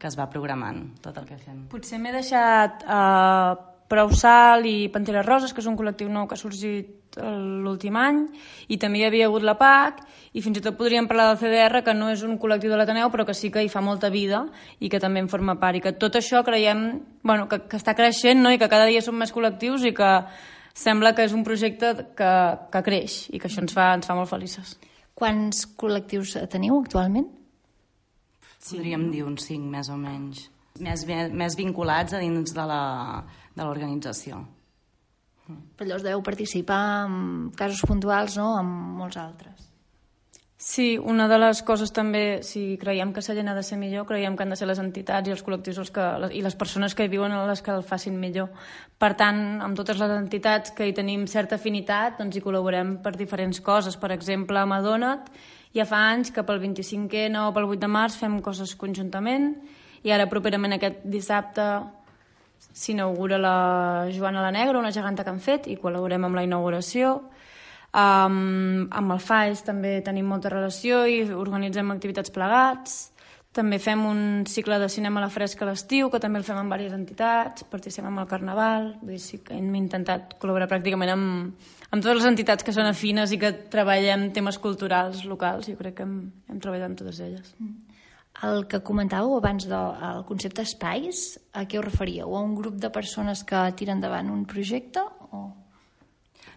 que 0.00 0.08
es 0.08 0.16
va 0.16 0.30
programant 0.32 0.86
tot 1.04 1.20
el 1.20 1.28
que 1.28 1.36
fem. 1.40 1.66
Potser 1.72 2.00
m'he 2.00 2.14
deixat 2.16 2.86
uh, 2.88 3.52
Prou 3.90 4.12
Sal 4.16 4.64
i 4.70 4.88
Panteres 4.88 5.28
Roses, 5.28 5.52
que 5.52 5.60
és 5.60 5.68
un 5.68 5.76
col·lectiu 5.76 6.08
nou 6.08 6.28
que 6.28 6.38
ha 6.38 6.40
sorgit 6.40 6.96
l'últim 7.18 7.96
any, 7.98 8.20
i 8.68 8.78
també 8.78 9.00
hi 9.00 9.06
havia 9.08 9.26
hagut 9.26 9.42
la 9.46 9.56
PAC, 9.58 10.02
i 10.32 10.42
fins 10.44 10.60
i 10.60 10.62
tot 10.62 10.76
podríem 10.78 11.08
parlar 11.10 11.30
del 11.30 11.40
CDR, 11.40 11.82
que 11.86 11.94
no 11.96 12.10
és 12.12 12.22
un 12.26 12.36
col·lectiu 12.38 12.70
de 12.70 12.78
l'Ateneu, 12.78 13.10
però 13.10 13.26
que 13.26 13.34
sí 13.34 13.50
que 13.50 13.64
hi 13.64 13.72
fa 13.72 13.82
molta 13.82 14.10
vida 14.10 14.44
i 14.78 14.88
que 14.92 15.00
també 15.02 15.22
en 15.24 15.28
forma 15.32 15.56
part, 15.58 15.78
i 15.78 15.82
que 15.84 15.96
tot 15.98 16.20
això 16.20 16.44
creiem 16.46 16.84
bueno, 17.22 17.48
que, 17.48 17.62
que 17.66 17.80
està 17.80 17.96
creixent 17.98 18.42
no? 18.42 18.52
i 18.52 18.60
que 18.60 18.70
cada 18.70 18.86
dia 18.86 19.02
són 19.02 19.18
més 19.18 19.34
col·lectius 19.34 19.88
i 19.88 19.94
que 19.96 20.12
sembla 20.74 21.14
que 21.16 21.26
és 21.26 21.34
un 21.34 21.42
projecte 21.44 21.92
que, 22.16 22.30
que 22.70 22.84
creix 22.86 23.24
i 23.34 23.40
que 23.40 23.50
això 23.50 23.64
ens 23.64 23.74
fa, 23.74 23.90
ens 23.98 24.06
fa 24.06 24.16
molt 24.18 24.30
felices. 24.30 24.76
Quants 25.18 25.66
col·lectius 25.76 26.36
teniu 26.52 26.78
actualment? 26.78 27.26
Sí. 28.60 28.76
Podríem 28.76 29.10
dir 29.10 29.24
uns 29.26 29.48
cinc, 29.48 29.66
més 29.72 29.90
o 29.90 29.98
menys. 29.98 30.46
Més, 30.80 31.04
més 31.08 31.56
vinculats 31.58 32.14
a 32.14 32.20
dins 32.22 32.54
de 32.56 32.64
l'organització. 32.70 34.40
Però 35.76 35.88
llavors 35.88 36.06
deveu 36.06 36.22
participar 36.26 36.82
en 37.06 37.50
casos 37.56 37.82
puntuals, 37.88 38.38
no?, 38.40 38.54
amb 38.60 38.96
molts 39.00 39.18
altres. 39.20 39.70
Sí, 40.60 40.98
una 40.98 41.24
de 41.24 41.38
les 41.40 41.62
coses 41.64 41.88
també, 41.88 42.42
si 42.44 42.76
creiem 42.76 43.14
que 43.16 43.22
Sallent 43.24 43.48
ha 43.48 43.54
de 43.56 43.62
ser 43.64 43.78
millor, 43.80 44.04
creiem 44.04 44.34
que 44.36 44.44
han 44.44 44.50
de 44.52 44.58
ser 44.60 44.66
les 44.68 44.82
entitats 44.82 45.24
i 45.24 45.32
els 45.32 45.40
col·lectius 45.40 45.78
els 45.80 45.88
que, 45.94 46.04
i 46.36 46.42
les 46.44 46.56
persones 46.60 46.92
que 46.92 47.06
hi 47.06 47.08
viuen 47.08 47.32
les 47.48 47.62
que 47.64 47.72
el 47.72 47.80
facin 47.80 48.18
millor. 48.20 48.50
Per 49.00 49.14
tant, 49.16 49.40
amb 49.64 49.78
totes 49.78 49.96
les 49.96 50.12
entitats 50.12 50.74
que 50.76 50.84
hi 50.84 50.92
tenim 50.92 51.24
certa 51.32 51.56
afinitat, 51.56 52.18
doncs 52.20 52.36
hi 52.36 52.44
col·laborem 52.44 52.98
per 53.00 53.14
diferents 53.16 53.62
coses. 53.64 53.96
Per 53.96 54.12
exemple, 54.12 54.60
a 54.60 54.68
Madona't, 54.68 55.32
ja 55.72 55.88
fa 55.88 56.02
anys 56.10 56.28
que 56.28 56.44
pel 56.44 56.60
25è 56.60 57.30
o 57.40 57.54
pel 57.56 57.70
8 57.70 57.80
de 57.80 57.90
març 57.96 58.20
fem 58.20 58.36
coses 58.44 58.76
conjuntament 58.76 59.54
i 60.04 60.12
ara 60.12 60.28
properament 60.28 60.76
aquest 60.76 61.00
dissabte 61.08 61.70
s'inaugura 62.72 63.38
la 63.38 64.08
Joana 64.14 64.42
la 64.42 64.52
Negra, 64.54 64.78
una 64.78 64.92
geganta 64.92 65.24
que 65.24 65.32
han 65.32 65.40
fet, 65.40 65.68
i 65.68 65.78
col·laborem 65.80 66.24
amb 66.26 66.38
la 66.38 66.44
inauguració. 66.46 67.16
Um, 67.90 68.86
amb 68.94 69.16
el 69.16 69.18
FAES 69.18 69.64
també 69.66 69.96
tenim 70.06 70.28
molta 70.30 70.52
relació 70.52 71.02
i 71.10 71.24
organitzem 71.34 71.90
activitats 71.90 72.30
plegats. 72.30 73.00
També 73.50 73.80
fem 73.82 74.04
un 74.06 74.20
cicle 74.46 74.78
de 74.78 74.86
cinema 74.88 75.18
a 75.18 75.24
la 75.24 75.32
fresca 75.34 75.64
a 75.66 75.72
l'estiu, 75.72 76.06
que 76.10 76.20
també 76.22 76.38
el 76.38 76.46
fem 76.46 76.60
amb 76.60 76.70
diverses 76.70 76.94
entitats, 76.94 77.64
participem 77.66 78.20
el 78.22 78.28
Carnaval, 78.30 78.92
vull 79.00 79.16
dir, 79.16 79.22
sí 79.24 79.40
que 79.42 79.56
hem 79.58 79.74
intentat 79.74 80.36
col·laborar 80.38 80.68
pràcticament 80.70 81.10
amb, 81.16 81.70
amb 81.90 81.98
totes 81.98 82.20
les 82.20 82.28
entitats 82.30 82.62
que 82.62 82.74
són 82.76 82.86
afines 82.86 83.34
i 83.34 83.40
que 83.42 83.50
treballem 83.72 84.28
temes 84.36 84.60
culturals 84.62 85.24
locals, 85.26 85.66
jo 85.66 85.74
crec 85.80 85.98
que 85.98 86.06
hem, 86.06 86.20
hem 86.46 86.62
treballat 86.62 86.92
amb 86.92 87.02
totes 87.02 87.18
elles. 87.26 87.56
Mm. 87.58 87.89
El 88.46 88.64
que 88.70 88.80
comentàveu 88.80 89.34
abans 89.36 89.66
del 89.68 90.22
concepte 90.28 90.64
espais, 90.64 91.34
a 91.52 91.66
què 91.68 91.80
us 91.80 91.84
referíeu? 91.84 92.32
A 92.36 92.40
un 92.40 92.54
grup 92.56 92.78
de 92.80 92.88
persones 92.94 93.42
que 93.44 93.66
tiren 93.76 93.98
endavant 93.98 94.30
un 94.32 94.46
projecte? 94.48 95.02
O... 95.34 95.42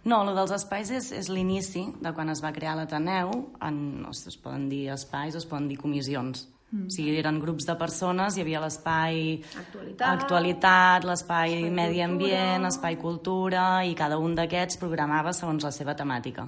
No, 0.07 0.21
el 0.23 0.35
dels 0.35 0.53
espais 0.55 0.91
és, 0.91 1.11
és 1.15 1.29
l'inici 1.31 1.85
de 2.03 2.13
quan 2.15 2.31
es 2.31 2.43
va 2.43 2.53
crear 2.55 2.77
l'Ateneu. 2.79 3.33
En, 3.63 3.79
no 4.03 4.13
sé, 4.15 4.29
es 4.31 4.39
poden 4.39 4.69
dir 4.71 4.85
espais, 4.95 5.35
es 5.35 5.47
poden 5.49 5.67
dir 5.71 5.79
comissions. 5.81 6.45
Mm. 6.73 6.87
O 6.87 6.93
sigui, 6.95 7.17
eren 7.19 7.37
grups 7.43 7.67
de 7.67 7.75
persones, 7.77 8.37
hi 8.37 8.41
havia 8.41 8.63
l'espai 8.63 9.19
actualitat, 9.61 10.07
actualitat 10.09 11.05
l'espai 11.05 11.67
medi 11.69 12.01
ambient, 12.01 12.65
espai 12.69 12.97
cultura, 13.01 13.83
i 13.85 13.93
cada 13.93 14.17
un 14.17 14.33
d'aquests 14.39 14.79
programava 14.81 15.35
segons 15.35 15.67
la 15.67 15.71
seva 15.75 15.93
temàtica. 15.99 16.47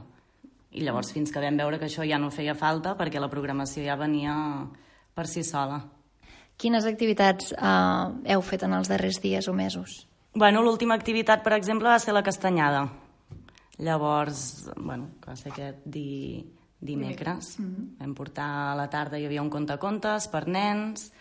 I 0.76 0.84
llavors, 0.84 1.12
fins 1.16 1.32
que 1.32 1.44
vam 1.44 1.60
veure 1.60 1.78
que 1.80 1.88
això 1.88 2.04
ja 2.08 2.18
no 2.20 2.32
feia 2.34 2.56
falta, 2.58 2.96
perquè 3.00 3.22
la 3.22 3.32
programació 3.32 3.86
ja 3.86 4.00
venia 4.00 4.34
per 5.16 5.28
si 5.32 5.44
sola. 5.48 5.80
Quines 6.60 6.86
activitats 6.88 7.52
eh, 7.56 8.34
heu 8.36 8.44
fet 8.44 8.64
en 8.68 8.76
els 8.78 8.92
darrers 8.92 9.20
dies 9.24 9.48
o 9.48 9.56
mesos? 9.56 10.06
Bueno, 10.36 10.62
l'última 10.64 10.96
activitat, 10.96 11.44
per 11.44 11.56
exemple, 11.56 11.90
va 11.90 12.00
ser 12.00 12.14
la 12.14 12.24
castanyada. 12.24 12.86
Llavors, 13.80 14.70
bueno, 14.76 15.16
que 15.22 15.32
va 15.32 15.36
ser 15.40 15.52
aquest 15.52 15.84
di, 15.86 16.44
dimecres. 16.80 17.58
Mm 17.60 17.66
-hmm. 17.66 18.00
Vam 18.00 18.14
portar 18.16 18.72
a 18.72 18.76
la 18.76 18.90
tarda, 18.90 19.18
hi 19.18 19.26
havia 19.26 19.42
un 19.42 19.50
contacontes 19.50 20.28
per 20.28 20.48
nens, 20.48 21.12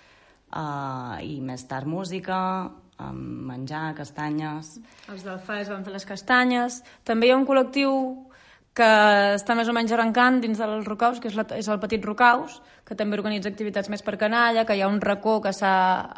uh, 0.55 1.19
i 1.23 1.41
més 1.41 1.67
tard 1.67 1.87
música, 1.87 2.71
amb 2.97 3.47
menjar, 3.51 3.95
castanyes... 3.95 4.79
Els 5.09 5.25
del 5.25 5.39
FAES 5.39 5.69
van 5.69 5.85
fer 5.85 5.93
les 5.93 6.07
castanyes. 6.07 6.83
També 7.05 7.27
hi 7.27 7.31
ha 7.31 7.37
un 7.37 7.47
col·lectiu 7.47 8.27
que 8.75 8.91
està 9.37 9.55
més 9.55 9.71
o 9.71 9.75
menys 9.77 9.93
arrencant 9.95 10.41
dins 10.43 10.59
del 10.59 10.83
Rocaus, 10.85 11.21
que 11.23 11.31
és, 11.31 11.37
la, 11.39 11.47
és 11.55 11.69
el 11.71 11.79
Petit 11.83 12.03
Rocaus, 12.05 12.59
que 12.85 12.97
també 12.99 13.17
organitza 13.17 13.49
activitats 13.53 13.91
més 13.93 14.03
per 14.03 14.17
canalla, 14.19 14.67
que 14.67 14.75
hi 14.75 14.83
ha 14.83 14.91
un 14.91 15.01
racó 15.01 15.39
que 15.45 15.55
s'ha 15.55 15.75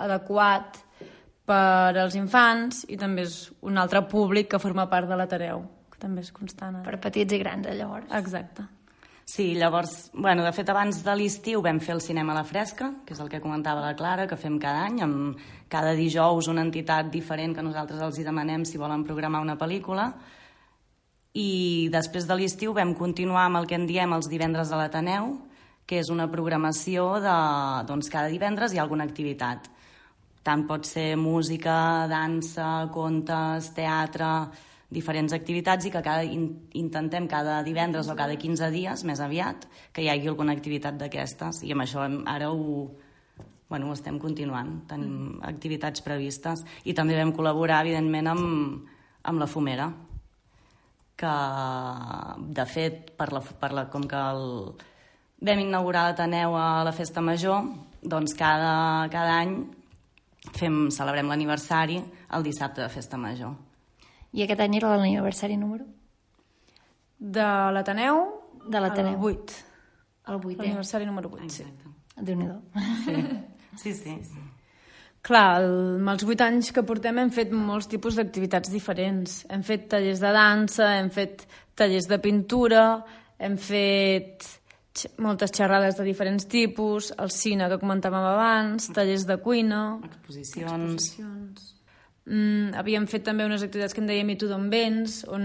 adequat 0.07 0.81
per 1.47 1.95
als 2.01 2.17
infants 2.19 2.87
i 2.91 2.97
també 2.99 3.27
és 3.29 3.37
un 3.63 3.77
altre 3.79 4.03
públic 4.09 4.49
que 4.55 4.63
forma 4.63 4.89
part 4.91 5.09
de 5.11 5.19
l'Ateneu, 5.21 5.61
que 5.93 6.01
també 6.01 6.25
és 6.25 6.33
constant. 6.35 6.81
Per 6.87 6.97
petits 7.03 7.37
i 7.37 7.43
grans, 7.45 7.69
eh, 7.69 7.77
llavors. 7.77 8.09
Exacte. 8.17 8.65
Sí, 9.27 9.55
llavors, 9.59 10.13
bueno, 10.15 10.45
de 10.47 10.53
fet, 10.55 10.69
abans 10.71 11.01
de 11.03 11.15
l'estiu 11.19 11.61
vam 11.61 11.81
fer 11.83 11.97
el 11.97 12.01
cinema 12.01 12.31
a 12.33 12.39
la 12.39 12.45
fresca, 12.47 12.93
que 13.05 13.13
és 13.13 13.21
el 13.21 13.29
que 13.29 13.41
comentava 13.43 13.83
la 13.83 13.97
Clara, 13.99 14.27
que 14.31 14.39
fem 14.39 14.57
cada 14.63 14.85
any, 14.87 15.01
amb 15.03 15.41
cada 15.69 15.97
dijous 15.99 16.47
una 16.49 16.63
entitat 16.63 17.11
diferent 17.11 17.57
que 17.57 17.65
nosaltres 17.67 18.01
els 18.07 18.21
hi 18.21 18.25
demanem 18.25 18.65
si 18.65 18.79
volen 18.79 19.03
programar 19.05 19.43
una 19.43 19.59
pel·lícula. 19.59 20.13
I 21.37 21.89
després 21.93 22.25
de 22.25 22.37
l'estiu 22.39 22.73
vam 22.73 22.95
continuar 22.97 23.45
amb 23.47 23.61
el 23.61 23.67
que 23.69 23.77
en 23.77 23.85
diem 23.89 24.15
els 24.17 24.29
divendres 24.33 24.71
de 24.73 24.79
l'Ateneu, 24.81 25.35
que 25.87 25.99
és 26.01 26.09
una 26.11 26.31
programació 26.33 27.19
de, 27.21 27.35
doncs, 27.87 28.09
cada 28.11 28.31
divendres 28.33 28.73
hi 28.73 28.81
ha 28.81 28.87
alguna 28.87 29.05
activitat. 29.05 29.69
Tant 30.47 30.65
pot 30.67 30.87
ser 30.89 31.11
música, 31.21 32.07
dansa, 32.09 32.87
contes, 32.95 33.69
teatre, 33.77 34.31
diferents 34.89 35.35
activitats 35.37 35.85
i 35.85 35.93
que 35.93 36.03
cada, 36.03 36.25
in, 36.25 36.49
intentem 36.79 37.27
cada 37.29 37.59
divendres 37.67 38.09
o 38.09 38.17
cada 38.17 38.39
15 38.39 38.71
dies, 38.73 39.05
més 39.05 39.21
aviat, 39.21 39.69
que 39.93 40.07
hi 40.07 40.09
hagi 40.09 40.31
alguna 40.33 40.57
activitat 40.57 40.97
d'aquestes. 40.97 41.61
I 41.67 41.77
amb 41.77 41.85
això 41.85 42.07
hem, 42.07 42.21
ara 42.33 42.49
ho, 42.49 42.87
bueno, 43.69 43.91
ho 43.91 43.99
estem 43.99 44.17
continuant. 44.23 44.79
Tenim 44.89 45.37
activitats 45.45 46.01
previstes. 46.07 46.65
I 46.87 46.97
també 46.97 47.19
vam 47.19 47.37
col·laborar, 47.37 47.83
evidentment, 47.85 48.33
amb, 48.33 48.93
amb 49.27 49.43
la 49.43 49.51
Fumera, 49.51 49.91
que, 51.17 51.33
de 52.59 52.67
fet, 52.69 53.11
per 53.17 53.31
la, 53.33 53.41
per 53.41 53.73
la, 53.73 53.87
com 53.93 54.05
que 54.09 54.21
el, 54.21 54.45
vam 55.49 55.63
inaugurar 55.63 56.11
l'Ateneu 56.11 56.57
a 56.57 56.85
la 56.87 56.93
Festa 56.97 57.23
Major, 57.25 57.65
doncs 58.03 58.35
cada, 58.39 59.09
cada 59.13 59.39
any 59.41 59.57
fem, 60.57 60.87
celebrem 60.95 61.29
l'aniversari 61.33 62.01
el 62.37 62.47
dissabte 62.47 62.83
de 62.85 62.89
Festa 62.93 63.19
Major. 63.21 63.55
I 64.37 64.45
aquest 64.45 64.61
any 64.61 64.77
era 64.79 64.97
l'aniversari 64.97 65.57
número? 65.57 65.87
De 67.19 67.47
l'Ateneu 67.73 68.27
De 68.69 68.81
l'Ateneu. 68.83 69.15
el 69.17 69.25
8. 69.25 69.63
El 70.29 70.41
vuitè. 70.43 70.63
L'aniversari 70.63 71.07
número 71.07 71.31
8, 71.33 71.49
sí. 71.49 71.65
déu 72.17 72.37
nhi 72.37 72.49
Sí, 73.77 73.93
sí, 73.93 73.95
sí. 73.95 74.17
sí. 74.25 74.45
Clar, 75.27 75.59
el, 75.59 75.73
amb 75.99 76.13
els 76.13 76.23
8 76.23 76.45
anys 76.47 76.69
que 76.75 76.85
portem 76.87 77.17
hem 77.19 77.33
fet 77.35 77.51
molts 77.51 77.89
tipus 77.91 78.15
d'activitats 78.19 78.71
diferents. 78.71 79.41
Hem 79.51 79.65
fet 79.67 79.89
tallers 79.91 80.23
de 80.23 80.31
dansa, 80.37 80.93
hem 81.01 81.11
fet 81.11 81.43
tallers 81.75 82.07
de 82.07 82.21
pintura, 82.23 82.85
hem 83.43 83.57
fet 83.59 84.47
moltes 85.21 85.53
xerrades 85.53 85.99
de 85.99 86.07
diferents 86.07 86.47
tipus, 86.49 87.11
el 87.19 87.33
cine 87.35 87.67
que 87.69 87.81
comentàvem 87.83 88.29
abans, 88.31 88.87
tallers 88.95 89.27
de 89.27 89.37
cuina... 89.43 89.81
Exposicions. 90.07 91.11
Exposicions. 91.11 91.73
Mm, 92.27 92.73
havíem 92.79 93.05
fet 93.11 93.27
també 93.27 93.45
unes 93.47 93.63
activitats 93.63 93.95
que 93.95 94.03
en 94.03 94.09
dèiem 94.09 94.31
I 94.33 94.39
tu 94.39 94.49
d'on 94.51 94.71
vens, 94.71 95.21
on 95.31 95.45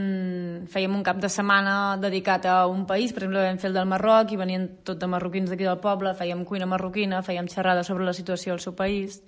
fèiem 0.72 0.96
un 0.98 1.04
cap 1.06 1.20
de 1.22 1.30
setmana 1.30 1.98
dedicat 2.02 2.46
a 2.50 2.64
un 2.70 2.88
país, 2.90 3.14
per 3.14 3.26
exemple 3.26 3.44
vam 3.50 3.62
fer 3.62 3.70
el 3.74 3.78
del 3.82 3.90
Marroc 3.90 4.34
i 4.34 4.40
venien 4.40 4.70
tot 4.86 5.02
de 5.02 5.10
marroquins 5.10 5.50
d'aquí 5.50 5.66
del 5.66 5.82
poble, 5.82 6.16
fèiem 6.18 6.46
cuina 6.46 6.70
marroquina, 6.70 7.26
fèiem 7.26 7.50
xerrades 7.50 7.90
sobre 7.90 8.06
la 8.06 8.18
situació 8.18 8.54
al 8.54 8.62
seu 8.62 8.78
país 8.78 9.24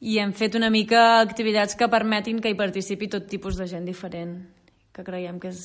i 0.00 0.16
hem 0.18 0.32
fet 0.32 0.56
una 0.56 0.70
mica 0.72 1.20
activitats 1.20 1.76
que 1.76 1.90
permetin 1.92 2.40
que 2.40 2.50
hi 2.52 2.56
participi 2.56 3.08
tot 3.12 3.28
tipus 3.28 3.60
de 3.60 3.68
gent 3.68 3.84
diferent, 3.84 4.38
que 4.96 5.04
creiem 5.04 5.38
que 5.40 5.52
és 5.52 5.60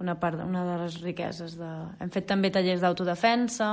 una 0.00 0.16
part, 0.20 0.40
una 0.44 0.64
de 0.64 0.80
les 0.82 0.98
riqueses. 1.04 1.56
De... 1.60 1.68
Hem 2.00 2.12
fet 2.12 2.26
també 2.28 2.50
tallers 2.52 2.80
d'autodefensa, 2.80 3.70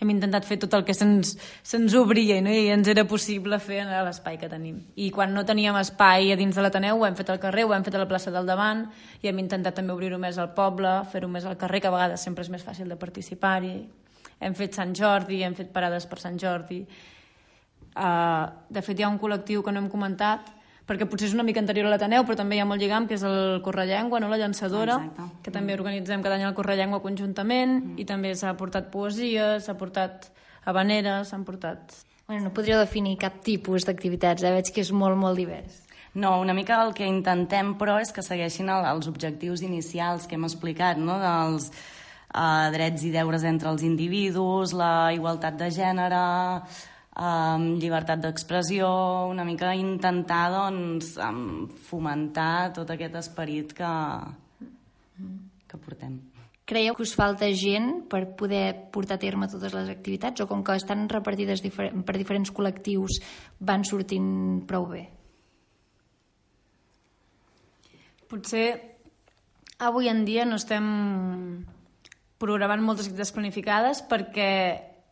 hem 0.00 0.14
intentat 0.14 0.46
fer 0.48 0.56
tot 0.62 0.72
el 0.78 0.84
que 0.88 0.94
se'ns 0.96 1.34
se 1.36 1.78
obria 2.00 2.38
no? 2.40 2.52
i 2.54 2.70
ens 2.72 2.88
era 2.88 3.04
possible 3.04 3.58
fer 3.60 3.82
a 3.84 4.00
l'espai 4.06 4.38
que 4.40 4.48
tenim. 4.48 4.78
I 4.96 5.10
quan 5.12 5.34
no 5.36 5.44
teníem 5.44 5.76
espai 5.76 6.32
a 6.32 6.38
dins 6.40 6.56
de 6.56 6.64
l'Ateneu 6.64 7.02
ho 7.02 7.06
hem 7.06 7.18
fet 7.18 7.30
al 7.30 7.40
carrer, 7.42 7.66
ho 7.66 7.74
hem 7.76 7.84
fet 7.84 7.98
a 7.98 8.00
la 8.00 8.08
plaça 8.08 8.32
del 8.32 8.48
davant 8.48 8.86
i 9.20 9.28
hem 9.28 9.42
intentat 9.42 9.76
també 9.76 9.92
obrir-ho 9.92 10.18
més 10.18 10.38
al 10.40 10.54
poble, 10.56 10.94
fer-ho 11.12 11.28
més 11.28 11.44
al 11.44 11.58
carrer, 11.60 11.82
que 11.82 11.90
a 11.90 11.94
vegades 11.94 12.24
sempre 12.24 12.46
és 12.46 12.52
més 12.54 12.64
fàcil 12.64 12.88
de 12.88 12.96
participar-hi. 12.96 13.76
Hem 14.40 14.56
fet 14.56 14.78
Sant 14.78 14.94
Jordi, 14.96 15.42
hem 15.44 15.54
fet 15.58 15.68
parades 15.74 16.08
per 16.08 16.18
Sant 16.22 16.40
Jordi. 16.40 16.80
Uh, 17.96 18.46
de 18.70 18.82
fet, 18.86 18.98
hi 18.98 19.06
ha 19.06 19.10
un 19.10 19.18
col·lectiu 19.18 19.64
que 19.66 19.72
no 19.74 19.82
hem 19.82 19.88
comentat, 19.90 20.52
perquè 20.90 21.06
potser 21.06 21.28
és 21.28 21.34
una 21.36 21.44
mica 21.46 21.62
anterior 21.62 21.86
a 21.86 21.92
l'Ateneu, 21.92 22.24
però 22.26 22.36
també 22.38 22.58
hi 22.58 22.62
ha 22.62 22.66
molt 22.66 22.82
lligam, 22.82 23.06
que 23.06 23.14
és 23.14 23.24
el 23.26 23.60
Correllengua, 23.62 24.18
no? 24.22 24.30
la 24.30 24.38
llançadora, 24.40 24.96
Exacte. 24.98 25.42
que 25.44 25.54
també 25.54 25.76
organitzem 25.76 26.22
cada 26.24 26.38
any 26.38 26.46
el 26.48 26.56
Correllengua 26.56 27.02
conjuntament, 27.04 27.76
mm. 27.78 27.98
i 28.02 28.06
també 28.08 28.34
s'ha 28.34 28.56
portat 28.58 28.90
poesia, 28.90 29.58
s'ha 29.62 29.76
portat 29.78 30.30
habaneres, 30.66 31.30
s'han 31.30 31.46
portat... 31.46 31.94
Bueno, 32.26 32.46
no 32.46 32.54
podríeu 32.54 32.78
definir 32.78 33.16
cap 33.18 33.38
tipus 33.46 33.86
d'activitats, 33.86 34.42
eh? 34.42 34.52
veig 34.54 34.74
que 34.74 34.82
és 34.82 34.90
molt, 34.94 35.18
molt 35.18 35.38
divers. 35.38 35.82
No, 36.14 36.40
una 36.42 36.54
mica 36.54 36.80
el 36.82 36.92
que 36.94 37.06
intentem, 37.06 37.76
però, 37.78 38.00
és 38.02 38.10
que 38.14 38.22
segueixin 38.26 38.70
el, 38.70 38.86
els 38.90 39.06
objectius 39.10 39.62
inicials 39.62 40.26
que 40.26 40.34
hem 40.34 40.46
explicat, 40.46 40.98
no? 40.98 41.20
dels 41.22 41.70
eh, 41.70 42.70
drets 42.74 43.06
i 43.06 43.12
deures 43.14 43.46
entre 43.46 43.70
els 43.70 43.86
individus, 43.86 44.74
la 44.74 45.12
igualtat 45.14 45.58
de 45.58 45.70
gènere, 45.74 46.24
eh, 47.16 47.58
llibertat 47.80 48.22
d'expressió, 48.22 48.88
una 49.30 49.44
mica 49.44 49.74
intentar 49.74 50.44
doncs, 50.54 51.14
fomentar 51.88 52.72
tot 52.76 52.90
aquest 52.90 53.16
esperit 53.22 53.72
que, 53.76 53.94
que 55.68 55.80
portem. 55.80 56.20
Creieu 56.70 56.94
que 56.94 57.02
us 57.02 57.16
falta 57.18 57.48
gent 57.58 58.04
per 58.06 58.36
poder 58.38 58.90
portar 58.94 59.16
a 59.18 59.22
terme 59.22 59.48
totes 59.50 59.72
les 59.74 59.88
activitats 59.90 60.44
o 60.44 60.46
com 60.46 60.60
que 60.62 60.76
estan 60.78 61.08
repartides 61.10 61.64
difer 61.64 61.88
per 62.06 62.14
diferents 62.14 62.52
col·lectius 62.54 63.18
van 63.58 63.82
sortint 63.82 64.62
prou 64.70 64.86
bé? 64.92 65.08
Potser 68.30 68.68
avui 69.82 70.06
en 70.12 70.22
dia 70.28 70.44
no 70.46 70.60
estem 70.60 70.86
programant 72.38 72.86
moltes 72.86 73.08
activitats 73.08 73.34
planificades 73.34 74.04
perquè 74.06 74.50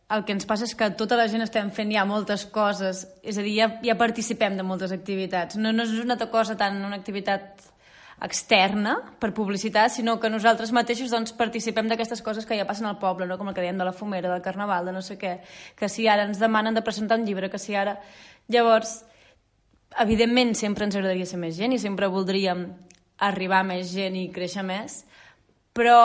el 0.09 0.23
que 0.25 0.33
ens 0.33 0.47
passa 0.49 0.65
és 0.65 0.73
que 0.75 0.89
tota 0.97 1.17
la 1.19 1.27
gent 1.29 1.45
estem 1.45 1.69
fent 1.73 1.91
ja 1.93 2.05
moltes 2.09 2.47
coses, 2.49 3.03
és 3.21 3.37
a 3.37 3.43
dir, 3.45 3.55
ja, 3.59 3.67
ja 3.85 3.95
participem 3.97 4.55
de 4.57 4.65
moltes 4.65 4.93
activitats. 4.95 5.59
No, 5.61 5.73
no 5.75 5.85
és 5.85 5.93
una 6.01 6.17
cosa 6.31 6.57
tan 6.57 6.81
una 6.81 6.97
activitat 6.97 7.67
externa 8.25 8.97
per 9.19 9.31
publicitat, 9.33 9.93
sinó 9.93 10.17
que 10.19 10.31
nosaltres 10.31 10.73
mateixos 10.75 11.11
doncs, 11.13 11.31
participem 11.37 11.87
d'aquestes 11.87 12.23
coses 12.25 12.45
que 12.45 12.57
ja 12.57 12.67
passen 12.67 12.89
al 12.89 12.97
poble, 12.99 13.27
no? 13.29 13.37
com 13.39 13.47
el 13.47 13.55
que 13.55 13.63
dèiem 13.63 13.77
de 13.79 13.87
la 13.87 13.93
fumera, 13.95 14.31
del 14.33 14.43
carnaval, 14.43 14.89
de 14.89 14.95
no 14.97 15.03
sé 15.05 15.15
què, 15.21 15.37
que 15.77 15.87
si 15.87 16.07
ara 16.09 16.25
ens 16.27 16.41
demanen 16.41 16.75
de 16.75 16.83
presentar 16.83 17.19
un 17.19 17.27
llibre, 17.27 17.49
que 17.49 17.61
si 17.61 17.77
ara... 17.77 17.99
Llavors, 18.49 19.03
evidentment 20.01 20.55
sempre 20.57 20.87
ens 20.87 20.97
agradaria 20.97 21.29
ser 21.29 21.37
més 21.37 21.53
gent 21.53 21.75
i 21.75 21.79
sempre 21.79 22.09
voldríem 22.09 22.65
arribar 23.29 23.61
a 23.61 23.67
més 23.67 23.93
gent 23.93 24.17
i 24.17 24.31
créixer 24.33 24.65
més, 24.65 25.03
però 25.77 25.99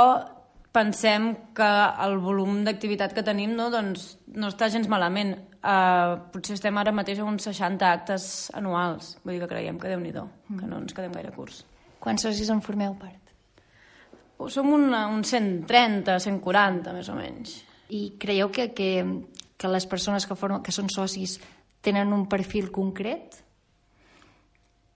pensem 0.74 1.28
que 1.54 1.70
el 2.04 2.16
volum 2.22 2.64
d'activitat 2.66 3.14
que 3.14 3.22
tenim 3.26 3.52
no, 3.54 3.68
doncs, 3.70 4.16
no 4.34 4.50
està 4.50 4.68
gens 4.72 4.88
malament. 4.90 5.36
Uh, 5.64 6.18
potser 6.34 6.58
estem 6.58 6.76
ara 6.80 6.92
mateix 6.92 7.22
a 7.22 7.28
uns 7.28 7.46
60 7.46 7.86
actes 7.88 8.24
anuals. 8.58 9.14
Vull 9.22 9.36
dir 9.36 9.44
que 9.44 9.52
creiem 9.54 9.78
que 9.80 9.92
déu 9.92 10.02
nhi 10.02 10.12
mm. 10.12 10.58
que 10.58 10.66
no 10.66 10.82
ens 10.82 10.96
quedem 10.96 11.14
gaire 11.14 11.32
curts. 11.36 11.62
Quants 12.02 12.26
socis 12.26 12.50
en 12.50 12.60
formeu 12.60 12.98
part? 12.98 13.22
Som 14.50 14.74
una, 14.74 15.06
uns 15.08 15.30
130, 15.30 16.18
140, 16.20 16.92
més 16.92 17.08
o 17.08 17.14
menys. 17.16 17.54
I 17.94 18.02
creieu 18.20 18.50
que, 18.52 18.72
que, 18.76 18.90
que 19.56 19.70
les 19.70 19.86
persones 19.86 20.26
que, 20.26 20.36
formen, 20.36 20.60
que 20.60 20.74
són 20.74 20.90
socis 20.92 21.38
tenen 21.84 22.12
un 22.12 22.26
perfil 22.28 22.68
concret? 22.74 23.38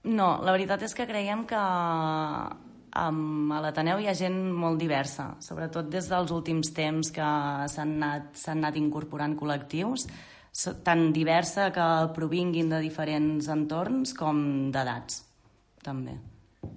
No, 0.09 0.35
la 0.43 0.53
veritat 0.53 0.83
és 0.85 0.95
que 0.97 1.07
creiem 1.09 1.47
que 1.49 1.63
um, 2.97 3.51
a 3.53 3.61
l'Ateneu 3.65 4.01
hi 4.01 4.09
ha 4.09 4.17
gent 4.17 4.37
molt 4.57 4.81
diversa, 4.81 5.35
sobretot 5.45 5.91
des 5.93 6.09
dels 6.11 6.33
últims 6.35 6.73
temps 6.77 7.13
que 7.15 7.29
s'han 7.73 7.95
anat, 7.99 8.33
anat 8.53 8.79
incorporant 8.81 9.37
col·lectius, 9.39 10.07
tan 10.85 11.13
diversa 11.15 11.69
que 11.75 11.87
provinguin 12.17 12.73
de 12.73 12.81
diferents 12.83 13.49
entorns 13.53 14.15
com 14.17 14.41
d'edats, 14.75 15.23
també. 15.85 16.19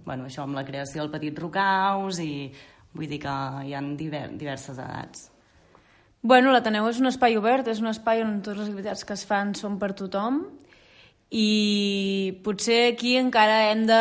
bueno, 0.06 0.26
això 0.26 0.44
amb 0.44 0.56
la 0.56 0.66
creació 0.66 1.02
del 1.02 1.12
Petit 1.12 1.38
Rocaus 1.40 2.20
i 2.20 2.52
vull 2.94 3.08
dir 3.08 3.20
que 3.24 3.36
hi 3.66 3.74
ha 3.74 3.82
diver, 3.98 4.28
diverses 4.38 4.78
edats. 4.78 5.30
Bueno, 6.22 6.52
l'Ateneu 6.52 6.86
és 6.90 7.00
un 7.02 7.10
espai 7.10 7.38
obert, 7.38 7.68
és 7.68 7.80
un 7.82 7.90
espai 7.90 8.22
on 8.22 8.42
totes 8.42 8.60
les 8.60 8.70
activitats 8.70 9.06
que 9.06 9.16
es 9.18 9.26
fan 9.26 9.56
són 9.58 9.80
per 9.82 9.94
tothom 9.98 10.44
i 11.32 12.42
potser 12.44 12.92
aquí 12.92 13.16
encara 13.16 13.72
hem 13.72 13.86
de 13.88 14.00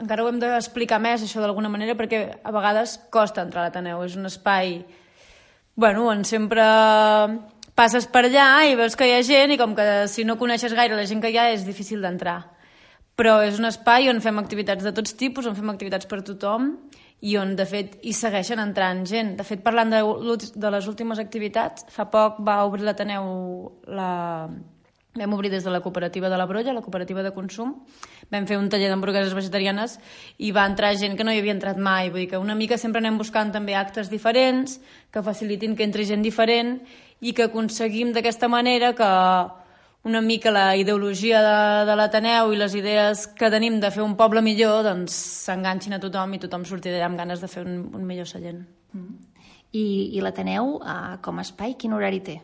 encara 0.00 0.24
ho 0.24 0.30
hem 0.30 0.38
d'explicar 0.40 0.96
més 1.04 1.22
això 1.22 1.42
d'alguna 1.44 1.68
manera 1.68 1.96
perquè 1.98 2.22
a 2.40 2.52
vegades 2.54 2.96
costa 3.12 3.44
entrar 3.44 3.66
a 3.66 3.68
l'Ateneu 3.68 4.00
és 4.06 4.16
un 4.16 4.24
espai 4.30 4.78
bueno, 5.76 6.08
on 6.08 6.24
sempre 6.24 6.64
passes 7.76 8.08
per 8.08 8.24
allà 8.26 8.64
i 8.64 8.78
veus 8.80 8.96
que 8.96 9.06
hi 9.06 9.18
ha 9.18 9.26
gent 9.26 9.52
i 9.52 9.60
com 9.60 9.76
que 9.76 10.08
si 10.08 10.24
no 10.24 10.38
coneixes 10.40 10.72
gaire 10.72 10.96
la 10.96 11.04
gent 11.06 11.20
que 11.20 11.30
hi 11.30 11.36
ha 11.36 11.50
és 11.52 11.68
difícil 11.68 12.00
d'entrar 12.00 12.40
però 13.18 13.40
és 13.42 13.58
un 13.58 13.66
espai 13.66 14.08
on 14.08 14.22
fem 14.22 14.38
activitats 14.38 14.86
de 14.86 14.94
tots 14.94 15.16
tipus, 15.18 15.46
on 15.50 15.56
fem 15.58 15.68
activitats 15.72 16.06
per 16.06 16.22
tothom 16.22 16.70
i 17.26 17.34
on, 17.36 17.56
de 17.58 17.64
fet, 17.66 17.96
hi 18.06 18.12
segueixen 18.14 18.62
entrant 18.62 19.02
gent. 19.10 19.32
De 19.40 19.42
fet, 19.42 19.58
parlant 19.64 19.90
de, 19.90 20.02
de 20.54 20.70
les 20.70 20.86
últimes 20.86 21.18
activitats, 21.18 21.88
fa 21.90 22.06
poc 22.12 22.38
va 22.46 22.60
obrir 22.68 22.86
l'Ateneu 22.86 23.26
la, 23.90 24.12
Vam 25.18 25.34
obrir 25.34 25.50
des 25.50 25.64
de 25.64 25.70
la 25.70 25.80
cooperativa 25.84 26.30
de 26.30 26.38
la 26.38 26.46
Brolla, 26.46 26.72
la 26.72 26.82
cooperativa 26.82 27.22
de 27.22 27.32
consum. 27.34 27.74
Vam 28.30 28.46
fer 28.46 28.58
un 28.58 28.68
taller 28.70 28.88
d'hamburgueses 28.88 29.34
vegetarianes 29.34 29.98
i 30.38 30.52
va 30.54 30.66
entrar 30.68 30.94
gent 30.96 31.16
que 31.18 31.26
no 31.26 31.34
hi 31.34 31.42
havia 31.42 31.56
entrat 31.56 31.78
mai. 31.78 32.08
Vull 32.10 32.24
dir 32.24 32.30
que 32.32 32.40
una 32.40 32.54
mica 32.54 32.78
sempre 32.78 33.02
anem 33.02 33.18
buscant 33.18 33.52
també 33.52 33.74
actes 33.74 34.10
diferents 34.10 34.78
que 35.10 35.22
facilitin 35.22 35.76
que 35.76 35.84
entri 35.84 36.06
gent 36.06 36.22
diferent 36.22 36.78
i 37.20 37.34
que 37.34 37.48
aconseguim 37.48 38.12
d'aquesta 38.14 38.48
manera 38.48 38.94
que 38.94 39.08
una 40.04 40.20
mica 40.20 40.50
la 40.50 40.76
ideologia 40.76 41.40
de, 41.42 41.86
de 41.90 41.96
l'Ateneu 41.96 42.52
i 42.54 42.58
les 42.58 42.74
idees 42.78 43.26
que 43.36 43.50
tenim 43.50 43.80
de 43.82 43.90
fer 43.90 44.04
un 44.04 44.14
poble 44.16 44.42
millor 44.44 44.84
doncs 44.86 45.16
s'enganxin 45.44 45.98
a 45.98 46.02
tothom 46.02 46.34
i 46.34 46.42
tothom 46.42 46.64
surti 46.64 46.92
d'allà 46.92 47.10
amb 47.10 47.18
ganes 47.18 47.42
de 47.42 47.50
fer 47.50 47.66
un, 47.66 47.88
un 47.92 48.06
millor 48.06 48.30
cellent. 48.30 48.62
Mm. 48.94 49.16
I, 49.76 49.84
i 50.16 50.22
l'Ateneu, 50.24 50.78
eh, 50.80 51.18
com 51.20 51.38
a 51.38 51.44
espai, 51.44 51.74
quin 51.76 51.92
horari 51.92 52.22
té? 52.24 52.38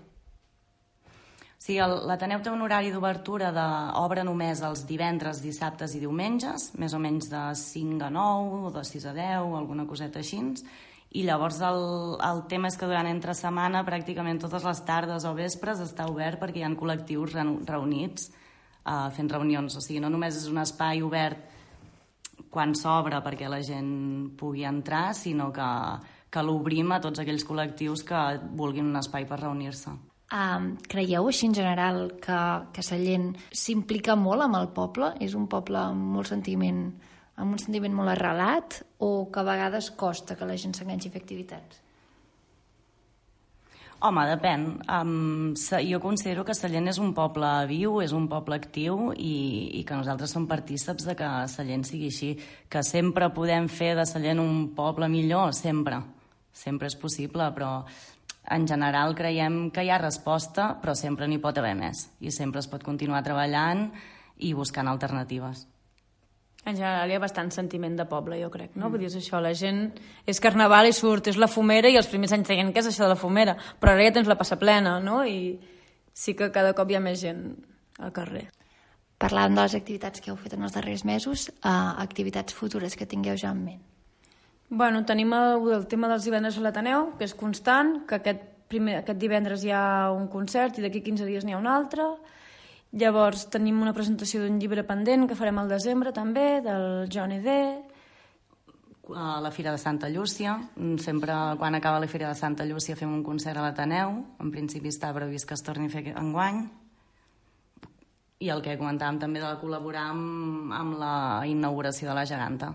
Sí, 1.64 1.78
l'Ateneu 1.80 2.42
té 2.44 2.50
un 2.52 2.61
horari 2.61 2.90
d'obertura 2.92 3.49
d'obra 3.56 4.21
només 4.26 4.61
els 4.66 4.83
divendres, 4.85 5.38
dissabtes 5.40 5.94
i 5.97 6.00
diumenges, 6.02 6.66
més 6.76 6.92
o 6.92 7.00
menys 7.00 7.30
de 7.33 7.40
5 7.56 8.04
a 8.04 8.11
9 8.12 8.59
o 8.68 8.73
de 8.75 8.83
6 8.85 9.06
a 9.09 9.14
10, 9.16 9.54
alguna 9.62 9.87
coseta 9.88 10.21
així. 10.21 10.42
I 11.16 11.25
llavors 11.25 11.62
el, 11.64 11.80
el 12.21 12.44
tema 12.52 12.68
és 12.68 12.76
que 12.76 12.90
durant 12.90 13.09
entre 13.09 13.33
setmana 13.38 13.80
pràcticament 13.88 14.42
totes 14.44 14.68
les 14.68 14.85
tardes 14.85 15.25
o 15.25 15.33
vespres 15.33 15.80
està 15.80 16.04
obert 16.12 16.42
perquè 16.42 16.61
hi 16.61 16.68
ha 16.68 16.73
col·lectius 16.76 17.33
reunits 17.33 18.28
uh, 18.28 19.09
fent 19.16 19.33
reunions. 19.33 19.80
O 19.80 19.80
sigui, 19.80 20.04
no 20.04 20.12
només 20.12 20.37
és 20.37 20.50
un 20.52 20.61
espai 20.61 21.00
obert 21.00 22.50
quan 22.52 22.76
s'obre 22.76 23.25
perquè 23.25 23.49
la 23.49 23.64
gent 23.64 24.35
pugui 24.37 24.68
entrar, 24.68 25.14
sinó 25.16 25.49
que, 25.54 25.75
que 26.28 26.44
l'obrim 26.44 26.92
a 26.92 27.00
tots 27.00 27.25
aquells 27.25 27.49
col·lectius 27.49 28.04
que 28.04 28.26
vulguin 28.52 28.92
un 28.92 29.00
espai 29.00 29.25
per 29.25 29.47
reunir-se. 29.47 29.97
Um, 30.34 30.72
creieu 30.90 31.28
així 31.30 31.46
en 31.46 31.54
general 31.54 32.08
que, 32.18 32.38
que 32.74 32.82
Sallent 32.82 33.28
s'implica 33.54 34.16
molt 34.18 34.42
amb 34.42 34.58
el 34.58 34.72
poble? 34.74 35.12
És 35.22 35.36
un 35.38 35.46
poble 35.50 35.78
amb 35.78 36.08
molt 36.16 36.26
sentiment, 36.32 36.88
amb 37.38 37.54
un 37.54 37.60
sentiment 37.62 37.94
molt 37.94 38.16
arrelat 38.16 38.80
o 38.98 39.28
que 39.30 39.42
a 39.44 39.46
vegades 39.46 39.92
costa 39.94 40.34
que 40.34 40.48
la 40.48 40.56
gent 40.58 40.74
s'enganxi 40.74 41.12
a 41.12 41.14
fer 41.14 41.22
activitats? 41.22 41.84
Home, 44.04 44.24
depèn. 44.28 44.64
Um, 44.90 45.54
jo 45.86 46.00
considero 46.02 46.42
que 46.44 46.56
Sallent 46.58 46.90
és 46.90 46.98
un 47.00 47.14
poble 47.16 47.52
viu, 47.70 48.00
és 48.02 48.12
un 48.12 48.26
poble 48.28 48.58
actiu 48.58 49.12
i, 49.14 49.70
i 49.78 49.84
que 49.86 49.96
nosaltres 49.96 50.34
som 50.34 50.48
partíceps 50.50 51.06
de 51.06 51.14
que 51.16 51.30
Sallent 51.48 51.86
sigui 51.86 52.10
així. 52.10 52.32
Que 52.68 52.82
sempre 52.82 53.30
podem 53.32 53.70
fer 53.70 53.94
de 53.94 54.04
Sallent 54.04 54.42
un 54.42 54.74
poble 54.74 55.08
millor, 55.08 55.54
sempre. 55.54 56.02
Sempre 56.54 56.90
és 56.90 56.98
possible, 56.98 57.46
però 57.54 57.70
en 58.50 58.66
general 58.68 59.14
creiem 59.16 59.70
que 59.72 59.84
hi 59.84 59.90
ha 59.90 60.00
resposta, 60.00 60.74
però 60.82 60.94
sempre 60.98 61.28
n'hi 61.28 61.40
pot 61.40 61.58
haver 61.58 61.74
més 61.78 62.08
i 62.20 62.32
sempre 62.34 62.60
es 62.60 62.68
pot 62.68 62.84
continuar 62.84 63.22
treballant 63.24 63.88
i 64.36 64.52
buscant 64.54 64.88
alternatives. 64.90 65.66
En 66.64 66.76
general 66.78 67.10
hi 67.10 67.16
ha 67.16 67.20
bastant 67.20 67.50
sentiment 67.52 67.96
de 67.96 68.06
poble, 68.08 68.38
jo 68.40 68.48
crec, 68.52 68.72
no? 68.74 68.86
Mm. 68.86 68.92
Vull 68.92 69.04
dir, 69.04 69.10
és 69.12 69.18
això, 69.20 69.40
la 69.44 69.52
gent 69.56 69.86
és 70.26 70.40
carnaval 70.40 70.88
i 70.88 70.94
surt, 70.96 71.28
és 71.28 71.40
la 71.40 71.48
fumera 71.48 71.92
i 71.92 71.98
els 72.00 72.08
primers 72.08 72.32
anys 72.32 72.48
deien 72.48 72.72
què 72.72 72.80
és 72.80 72.88
això 72.88 73.04
de 73.04 73.12
la 73.12 73.20
fumera, 73.20 73.56
però 73.80 73.92
ara 73.92 74.06
ja 74.06 74.14
tens 74.16 74.30
la 74.30 74.38
passa 74.40 74.56
plena, 74.60 74.96
no? 75.04 75.22
I 75.28 75.58
sí 76.12 76.32
que 76.38 76.48
cada 76.52 76.72
cop 76.72 76.90
hi 76.90 76.96
ha 76.96 77.04
més 77.04 77.20
gent 77.20 77.50
al 78.00 78.14
carrer. 78.16 78.46
Parlant 79.20 79.56
de 79.56 79.66
les 79.66 79.76
activitats 79.76 80.20
que 80.20 80.32
heu 80.32 80.40
fet 80.40 80.56
en 80.56 80.64
els 80.64 80.72
darrers 80.74 81.04
mesos, 81.04 81.50
uh, 81.60 82.00
activitats 82.02 82.56
futures 82.56 82.96
que 82.96 83.06
tingueu 83.08 83.36
ja 83.40 83.52
en 83.52 83.60
ment. 83.64 83.82
Bueno, 84.76 85.04
tenim 85.07 85.31
el, 85.31 85.69
el 85.71 85.85
tema 85.87 86.09
dels 86.11 86.25
divendres 86.26 86.57
a 86.59 86.62
l'Ateneu, 86.64 87.12
que 87.14 87.23
és 87.28 87.33
constant, 87.38 88.00
que 88.11 88.16
aquest, 88.16 88.40
primer, 88.66 88.97
aquest 89.04 89.21
divendres 89.23 89.62
hi 89.62 89.71
ha 89.71 90.11
un 90.11 90.25
concert 90.33 90.81
i 90.81 90.83
d'aquí 90.83 90.99
15 91.04 91.28
dies 91.28 91.45
n'hi 91.47 91.54
ha 91.54 91.61
un 91.61 91.69
altre. 91.71 92.09
Llavors 92.99 93.45
tenim 93.54 93.78
una 93.85 93.93
presentació 93.95 94.40
d'un 94.43 94.57
llibre 94.59 94.83
pendent 94.83 95.28
que 95.31 95.37
farem 95.38 95.61
al 95.62 95.71
desembre 95.71 96.11
també, 96.16 96.59
del 96.64 97.07
Johnny 97.07 97.38
D. 97.45 97.54
A 99.14 99.37
la 99.45 99.52
Fira 99.54 99.71
de 99.71 99.78
Santa 99.78 100.11
Llúcia, 100.11 100.57
sempre 101.04 101.37
quan 101.61 101.78
acaba 101.78 102.00
la 102.02 102.08
Fira 102.10 102.32
de 102.32 102.39
Santa 102.41 102.67
Llúcia 102.67 102.97
fem 102.99 103.13
un 103.15 103.23
concert 103.23 103.60
a 103.60 103.69
l'Ateneu, 103.69 104.17
en 104.43 104.50
principi 104.50 104.91
està 104.91 105.13
previst 105.15 105.47
que 105.47 105.54
es 105.54 105.63
torni 105.63 105.87
a 105.87 105.93
fer 105.93 106.17
enguany, 106.17 106.65
i 108.43 108.50
el 108.50 108.65
que 108.65 108.75
comentàvem 108.80 109.23
també 109.23 109.45
de 109.45 109.54
col·laborar 109.63 110.08
amb, 110.17 110.75
amb 110.75 110.99
la 110.99 111.15
inauguració 111.47 112.10
de 112.10 112.19
la 112.19 112.26
geganta. 112.26 112.73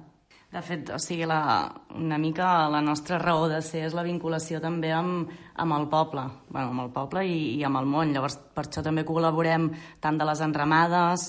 De 0.49 0.61
fet, 0.65 0.87
o 0.89 0.97
sigui, 0.97 1.27
la, 1.29 1.69
una 1.93 2.17
mica 2.17 2.67
la 2.73 2.79
nostra 2.81 3.19
raó 3.21 3.45
de 3.51 3.59
ser 3.61 3.83
és 3.85 3.93
la 3.93 4.01
vinculació 4.01 4.57
també 4.63 4.89
amb, 4.89 5.29
amb 5.61 5.75
el 5.75 5.85
poble, 5.91 6.23
bueno, 6.49 6.71
amb 6.71 6.81
el 6.87 6.89
poble 6.95 7.21
i, 7.29 7.37
i 7.59 7.63
amb 7.67 7.77
el 7.77 7.85
món. 7.85 8.15
Llavors, 8.15 8.39
per 8.57 8.65
això 8.65 8.81
també 8.81 9.05
col·laborem 9.05 9.69
tant 10.01 10.17
de 10.17 10.25
les 10.25 10.41
enramades, 10.41 11.27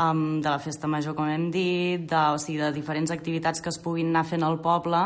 um, 0.00 0.40
de 0.40 0.48
la 0.48 0.62
festa 0.64 0.88
major, 0.88 1.12
com 1.18 1.28
hem 1.28 1.50
dit, 1.52 2.08
de, 2.08 2.22
o 2.32 2.40
sigui, 2.40 2.62
de 2.62 2.72
diferents 2.72 3.12
activitats 3.12 3.60
que 3.60 3.68
es 3.68 3.80
puguin 3.84 4.14
anar 4.14 4.24
fent 4.30 4.46
al 4.46 4.56
poble, 4.64 5.04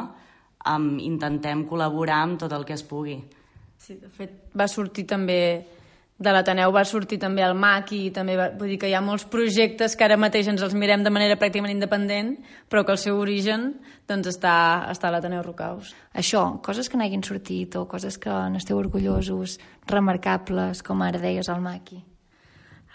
um, 0.62 0.92
intentem 1.02 1.66
col·laborar 1.66 2.22
amb 2.22 2.38
tot 2.44 2.54
el 2.54 2.66
que 2.68 2.78
es 2.78 2.86
pugui. 2.86 3.18
Sí, 3.82 3.98
de 3.98 4.10
fet, 4.14 4.38
va 4.54 4.70
sortir 4.70 5.08
també 5.10 5.42
de 6.22 6.32
l'Ateneu 6.32 6.72
va 6.74 6.84
sortir 6.86 7.18
també 7.20 7.42
el 7.44 7.56
MAC 7.58 7.92
i 7.96 8.02
també 8.14 8.36
va, 8.38 8.48
vull 8.58 8.70
dir 8.72 8.78
que 8.80 8.90
hi 8.90 8.94
ha 8.94 9.02
molts 9.04 9.24
projectes 9.30 9.96
que 9.98 10.06
ara 10.06 10.18
mateix 10.20 10.48
ens 10.52 10.62
els 10.62 10.76
mirem 10.78 11.02
de 11.02 11.12
manera 11.14 11.38
pràcticament 11.40 11.74
independent, 11.74 12.36
però 12.70 12.84
que 12.86 12.94
el 12.94 13.00
seu 13.02 13.18
origen 13.18 13.72
doncs, 14.08 14.30
està, 14.30 14.54
està 14.92 15.10
a 15.10 15.14
l'Ateneu 15.16 15.42
Rocaus. 15.44 15.92
Això, 16.14 16.44
coses 16.64 16.88
que 16.88 17.00
n'hagin 17.00 17.26
sortit 17.26 17.76
o 17.80 17.84
coses 17.90 18.18
que 18.22 18.32
n'esteu 18.54 18.78
orgullosos, 18.78 19.58
remarcables, 19.90 20.82
com 20.86 21.02
ara 21.02 21.20
deies 21.22 21.50
el 21.52 21.62
MACI. 21.64 22.02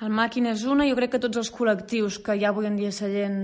El 0.05 0.11
Màquina 0.13 0.51
és 0.53 0.61
una, 0.69 0.85
jo 0.85 0.95
crec 0.97 1.15
que 1.15 1.21
tots 1.23 1.39
els 1.41 1.49
col·lectius 1.49 2.19
que 2.21 2.35
hi 2.37 2.43
ha 2.45 2.51
avui 2.53 2.67
en 2.69 2.75
dia 2.77 2.91
a 2.93 2.93
Sallent 2.93 3.39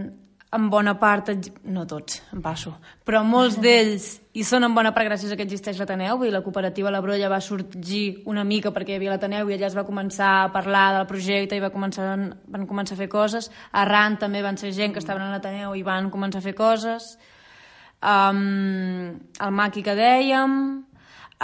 en 0.53 0.69
bona 0.69 0.93
part, 0.99 1.31
no 1.65 1.85
tots, 1.89 2.21
em 2.33 2.41
passo, 2.43 2.75
però 3.05 3.23
molts 3.25 3.57
d'ells 3.63 4.09
i 4.33 4.45
són 4.45 4.65
en 4.65 4.73
bona 4.73 4.93
part 4.93 5.05
gràcies 5.09 5.33
a 5.33 5.37
que 5.37 5.45
existeix 5.45 5.77
l'Ateneu, 5.77 6.23
i 6.25 6.31
la 6.33 6.41
cooperativa 6.45 6.91
La 6.93 7.01
Brolla 7.05 7.29
va 7.29 7.41
sorgir 7.41 8.23
una 8.29 8.45
mica 8.47 8.71
perquè 8.73 8.95
hi 8.95 8.97
havia 8.97 9.13
l'Ateneu 9.13 9.49
i 9.49 9.57
allà 9.57 9.69
es 9.69 9.77
va 9.77 9.85
començar 9.85 10.31
a 10.39 10.47
parlar 10.53 10.87
del 10.97 11.05
projecte 11.09 11.57
i 11.57 11.61
va 11.61 11.73
començar, 11.73 12.07
van 12.55 12.65
començar 12.69 12.97
a 12.97 13.01
fer 13.03 13.09
coses. 13.11 13.51
Arran 13.83 14.17
també 14.21 14.41
van 14.41 14.57
ser 14.57 14.73
gent 14.73 14.93
que 14.93 15.03
estaven 15.03 15.21
a 15.21 15.29
l'Ateneu 15.35 15.75
i 15.77 15.85
van 15.85 16.09
començar 16.13 16.41
a 16.41 16.47
fer 16.47 16.55
coses. 16.57 17.13
Um, 18.03 19.19
el 19.39 19.53
Maqui 19.53 19.85
que 19.85 19.93
dèiem, 19.95 20.57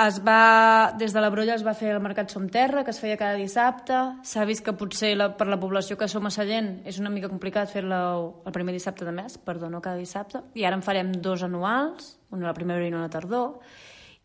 es 0.07 0.19
va, 0.23 0.93
des 0.97 1.13
de 1.13 1.21
la 1.21 1.29
Brolla 1.33 1.55
es 1.57 1.63
va 1.65 1.73
fer 1.75 1.91
el 1.91 1.99
Mercat 2.03 2.31
Som 2.31 2.47
Terra, 2.51 2.85
que 2.85 2.93
es 2.93 2.99
feia 3.01 3.17
cada 3.19 3.35
dissabte. 3.39 3.97
S'ha 4.23 4.45
vist 4.47 4.63
que 4.63 4.75
potser 4.77 5.12
la, 5.17 5.31
per 5.35 5.49
la 5.51 5.59
població 5.59 5.97
que 5.99 6.07
som 6.07 6.29
a 6.29 6.31
Sallent 6.31 6.77
és 6.88 7.01
una 7.01 7.12
mica 7.12 7.31
complicat 7.31 7.71
fer-la 7.71 7.99
el 8.17 8.55
primer 8.55 8.75
dissabte 8.75 9.07
de 9.07 9.15
mes, 9.15 9.38
perdó, 9.43 9.69
no 9.69 9.81
cada 9.83 9.99
dissabte. 9.99 10.43
I 10.55 10.63
ara 10.67 10.79
en 10.79 10.85
farem 10.85 11.12
dos 11.19 11.43
anuals, 11.43 12.15
una 12.31 12.47
a 12.47 12.51
la 12.51 12.57
primavera 12.57 12.88
i 12.88 12.93
una 12.93 13.03
a 13.03 13.09
la 13.09 13.13
tardor. 13.13 13.59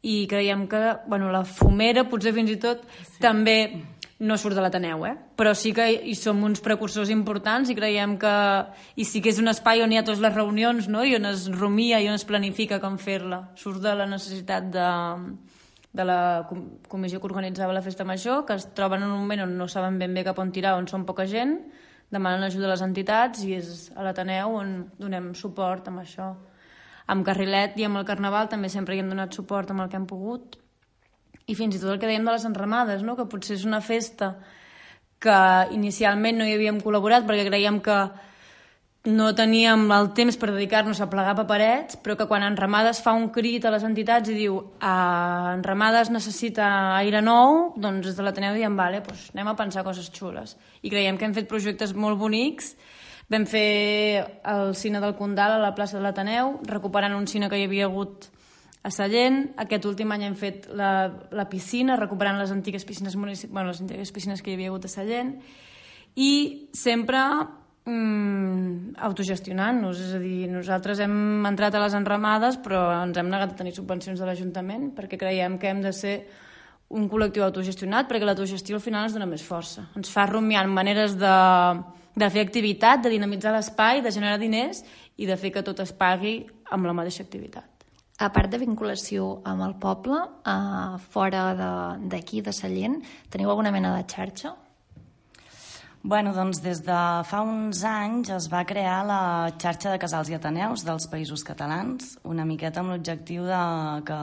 I 0.04 0.26
creiem 0.28 0.68
que 0.68 0.84
bueno, 1.08 1.32
la 1.32 1.42
fumera, 1.48 2.04
potser 2.10 2.34
fins 2.37 2.52
i 2.52 2.60
tot, 2.60 2.84
sí. 3.02 3.18
també 3.24 3.58
no 4.24 4.37
surt 4.38 4.54
de 4.54 4.62
l'Ateneu, 4.62 5.02
eh? 5.08 5.14
però 5.37 5.52
sí 5.58 5.72
que 5.74 5.88
hi 5.90 6.14
som 6.14 6.38
uns 6.46 6.62
precursors 6.62 7.10
importants 7.10 7.70
i 7.70 7.74
creiem 7.74 8.14
que... 8.20 8.34
I 8.94 9.04
sí 9.08 9.20
que 9.20 9.32
és 9.32 9.40
un 9.42 9.50
espai 9.50 9.82
on 9.82 9.92
hi 9.92 9.98
ha 9.98 10.04
totes 10.06 10.22
les 10.22 10.34
reunions 10.37 10.87
no? 10.92 11.02
i 11.02 11.16
on 11.18 11.26
es 11.32 11.48
rumia 11.50 11.98
i 12.00 12.06
on 12.08 12.14
es 12.14 12.26
planifica 12.28 12.78
com 12.80 12.96
fer-la. 13.00 13.48
Surt 13.58 13.82
de 13.82 13.96
la 13.98 14.06
necessitat 14.06 14.70
de, 14.72 14.87
de 15.94 16.04
la 16.04 16.46
comissió 16.90 17.20
que 17.20 17.28
organitzava 17.30 17.72
la 17.72 17.83
festa 17.83 18.04
major, 18.04 18.42
que 18.44 18.57
es 18.59 18.66
troben 18.74 19.04
en 19.04 19.12
un 19.14 19.20
moment 19.22 19.44
on 19.44 19.52
no 19.57 19.68
saben 19.70 19.98
ben 19.98 20.14
bé 20.14 20.24
cap 20.26 20.40
on 20.42 20.50
tirar, 20.52 20.74
on 20.74 20.88
són 20.90 21.07
poca 21.07 21.26
gent, 21.30 21.54
demanen 22.11 22.42
ajuda 22.42 22.66
a 22.66 22.72
les 22.72 22.83
entitats 22.83 23.44
i 23.46 23.54
és 23.61 23.92
a 23.94 24.02
l'Ateneu 24.02 24.59
on 24.59 24.74
donem 24.98 25.30
suport 25.38 25.87
amb 25.88 26.02
això. 26.02 26.33
Amb 27.14 27.24
Carrilet 27.26 27.78
i 27.78 27.87
amb 27.87 28.00
el 28.00 28.09
Carnaval 28.09 28.50
també 28.50 28.68
sempre 28.72 28.96
hi 28.96 29.04
hem 29.04 29.12
donat 29.12 29.38
suport 29.38 29.70
amb 29.70 29.85
el 29.85 29.90
que 29.92 30.00
hem 30.00 30.11
pogut. 30.11 30.59
I 31.46 31.54
fins 31.54 31.76
i 31.76 31.80
tot 31.80 31.92
el 31.92 32.02
que 32.02 32.11
dèiem 32.11 32.26
de 32.26 32.35
les 32.35 32.46
enramades, 32.48 33.02
no? 33.07 33.14
que 33.14 33.28
potser 33.30 33.54
és 33.54 33.66
una 33.68 33.83
festa 33.85 34.35
que 35.22 35.40
inicialment 35.76 36.40
no 36.40 36.46
hi 36.48 36.57
havíem 36.57 36.83
col·laborat 36.83 37.28
perquè 37.28 37.46
creiem 37.46 37.78
que 37.85 37.98
no 39.05 39.35
teníem 39.37 39.85
el 39.93 40.07
temps 40.17 40.38
per 40.40 40.49
dedicar-nos 40.49 41.01
a 41.05 41.11
plegar 41.12 41.35
paperets, 41.37 41.99
però 42.01 42.17
que 42.17 42.25
quan 42.25 42.43
en 42.47 42.57
Ramades 42.57 43.03
fa 43.05 43.12
un 43.12 43.29
crit 43.29 43.64
a 43.69 43.73
les 43.75 43.85
entitats 43.85 44.31
i 44.33 44.37
diu 44.37 44.57
ah, 44.81 45.53
en 45.53 45.64
Ramades 45.64 46.09
necessita 46.09 46.97
aire 46.97 47.21
nou, 47.21 47.75
doncs 47.77 48.07
des 48.09 48.17
de 48.17 48.25
l'Ateneu 48.25 48.55
diem, 48.57 48.77
vale, 48.77 49.03
doncs 49.05 49.27
anem 49.35 49.51
a 49.53 49.57
pensar 49.59 49.85
coses 49.85 50.09
xules. 50.09 50.55
I 50.81 50.93
creiem 50.93 51.19
que 51.21 51.29
hem 51.29 51.35
fet 51.37 51.51
projectes 51.51 51.93
molt 51.93 52.17
bonics. 52.19 52.73
Vam 53.29 53.45
fer 53.49 54.25
el 54.49 54.73
cine 54.77 55.03
del 55.05 55.12
Condal 55.17 55.59
a 55.59 55.61
la 55.61 55.75
plaça 55.77 55.99
de 55.99 56.05
l'Ateneu, 56.05 56.59
recuperant 56.69 57.12
un 57.17 57.29
cine 57.29 57.51
que 57.53 57.61
hi 57.61 57.67
havia 57.69 57.90
hagut 57.90 58.31
a 58.85 58.93
Sallent. 58.93 59.51
Aquest 59.61 59.85
últim 59.88 60.17
any 60.17 60.25
hem 60.31 60.38
fet 60.40 60.71
la, 60.73 61.11
la 61.29 61.45
piscina, 61.53 61.99
recuperant 62.01 62.40
les 62.40 62.53
antigues 62.57 62.88
piscines, 62.88 63.17
bueno, 63.21 63.69
les 63.69 63.85
antigues 63.85 64.12
piscines 64.17 64.40
que 64.40 64.53
hi 64.53 64.57
havia 64.57 64.73
hagut 64.73 64.88
a 64.88 64.93
Sallent. 64.93 65.37
I 66.17 66.33
sempre 66.73 67.21
mm, 67.88 68.94
autogestionant-nos, 69.09 70.01
és 70.01 70.14
a 70.16 70.20
dir, 70.23 70.47
nosaltres 70.53 71.03
hem 71.05 71.47
entrat 71.49 71.75
a 71.75 71.83
les 71.85 71.97
enramades 71.97 72.59
però 72.64 72.87
ens 73.03 73.18
hem 73.18 73.29
negat 73.31 73.55
a 73.55 73.61
tenir 73.61 73.75
subvencions 73.77 74.20
de 74.20 74.29
l'Ajuntament 74.29 74.90
perquè 74.97 75.20
creiem 75.20 75.59
que 75.59 75.70
hem 75.70 75.83
de 75.85 75.92
ser 75.92 76.16
un 76.94 77.09
col·lectiu 77.11 77.44
autogestionat 77.44 78.09
perquè 78.09 78.27
l'autogestió 78.27 78.79
al 78.79 78.85
final 78.85 79.09
ens 79.09 79.14
dona 79.16 79.29
més 79.29 79.44
força. 79.44 79.88
Ens 79.97 80.11
fa 80.12 80.27
rumiar 80.31 80.66
maneres 80.68 81.16
de, 81.18 81.37
de 82.14 82.31
fer 82.31 82.44
activitat, 82.44 83.03
de 83.03 83.12
dinamitzar 83.14 83.55
l'espai, 83.55 84.03
de 84.05 84.12
generar 84.14 84.38
diners 84.38 84.85
i 85.16 85.27
de 85.27 85.37
fer 85.40 85.53
que 85.55 85.64
tot 85.66 85.81
es 85.85 85.94
pagui 85.97 86.42
amb 86.70 86.87
la 86.87 86.97
mateixa 86.97 87.25
activitat. 87.25 87.66
A 88.23 88.29
part 88.31 88.47
de 88.53 88.61
vinculació 88.62 89.40
amb 89.42 89.64
el 89.66 89.75
poble, 89.83 90.20
eh, 90.47 90.99
fora 91.11 91.49
d'aquí, 91.59 92.38
de, 92.38 92.47
de 92.47 92.53
Sallent, 92.55 93.01
teniu 93.31 93.51
alguna 93.51 93.73
mena 93.75 93.90
de 93.97 94.05
xarxa? 94.07 94.55
Bueno, 96.07 96.35
doncs 96.37 96.59
des 96.61 96.83
de 96.85 96.97
fa 97.25 97.38
uns 97.49 97.79
anys 97.88 98.29
es 98.35 98.51
va 98.53 98.59
crear 98.69 98.99
la 99.09 99.21
xarxa 99.57 99.95
de 99.95 100.01
casals 100.03 100.29
i 100.29 100.35
ateneus 100.37 100.83
dels 100.85 101.07
països 101.09 101.40
catalans, 101.49 102.19
una 102.29 102.45
miqueta 102.45 102.83
amb 102.83 102.93
l'objectiu 102.93 103.47
de 103.49 103.61
que 104.05 104.19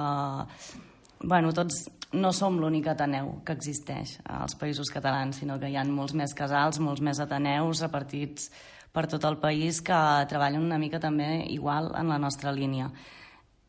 bueno, 1.26 1.50
tots 1.58 1.88
no 2.14 2.30
som 2.38 2.62
l'únic 2.62 2.92
ateneu 2.94 3.34
que 3.42 3.58
existeix 3.58 4.20
als 4.30 4.54
països 4.62 4.94
catalans, 4.94 5.42
sinó 5.42 5.58
que 5.58 5.74
hi 5.74 5.76
ha 5.76 5.88
molts 5.90 6.14
més 6.14 6.38
casals, 6.38 6.78
molts 6.78 7.02
més 7.02 7.18
ateneus 7.18 7.82
repartits 7.82 8.52
per 8.94 9.08
tot 9.10 9.26
el 9.26 9.42
país 9.42 9.82
que 9.82 10.06
treballen 10.30 10.62
una 10.62 10.78
mica 10.78 11.02
també 11.02 11.48
igual 11.50 11.96
en 11.98 12.14
la 12.14 12.22
nostra 12.22 12.54
línia. 12.54 12.92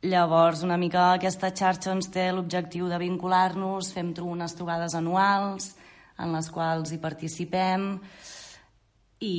Llavors, 0.05 0.67
una 0.69 0.77
mica 0.77 1.15
aquesta 1.15 1.49
xarxa 1.49 1.97
ens 1.97 2.13
té 2.13 2.29
l'objectiu 2.29 2.93
de 2.93 3.01
vincular-nos, 3.01 3.95
fem 3.97 4.13
unes 4.21 4.61
trobades 4.61 5.01
anuals, 5.01 5.79
en 6.23 6.35
les 6.37 6.49
quals 6.55 6.95
hi 6.95 7.01
participem 7.03 7.91
i, 9.23 9.35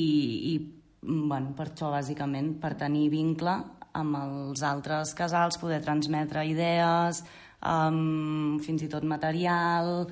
i 0.53 0.55
bueno, 1.03 1.53
per 1.57 1.69
això, 1.71 1.91
bàsicament, 1.93 2.55
per 2.61 2.75
tenir 2.79 3.09
vincle 3.11 3.57
amb 3.93 4.17
els 4.17 4.63
altres 4.65 5.13
casals, 5.17 5.59
poder 5.61 5.81
transmetre 5.83 6.45
idees, 6.49 7.23
um, 7.61 8.59
fins 8.63 8.85
i 8.85 8.91
tot 8.91 9.05
material... 9.07 10.07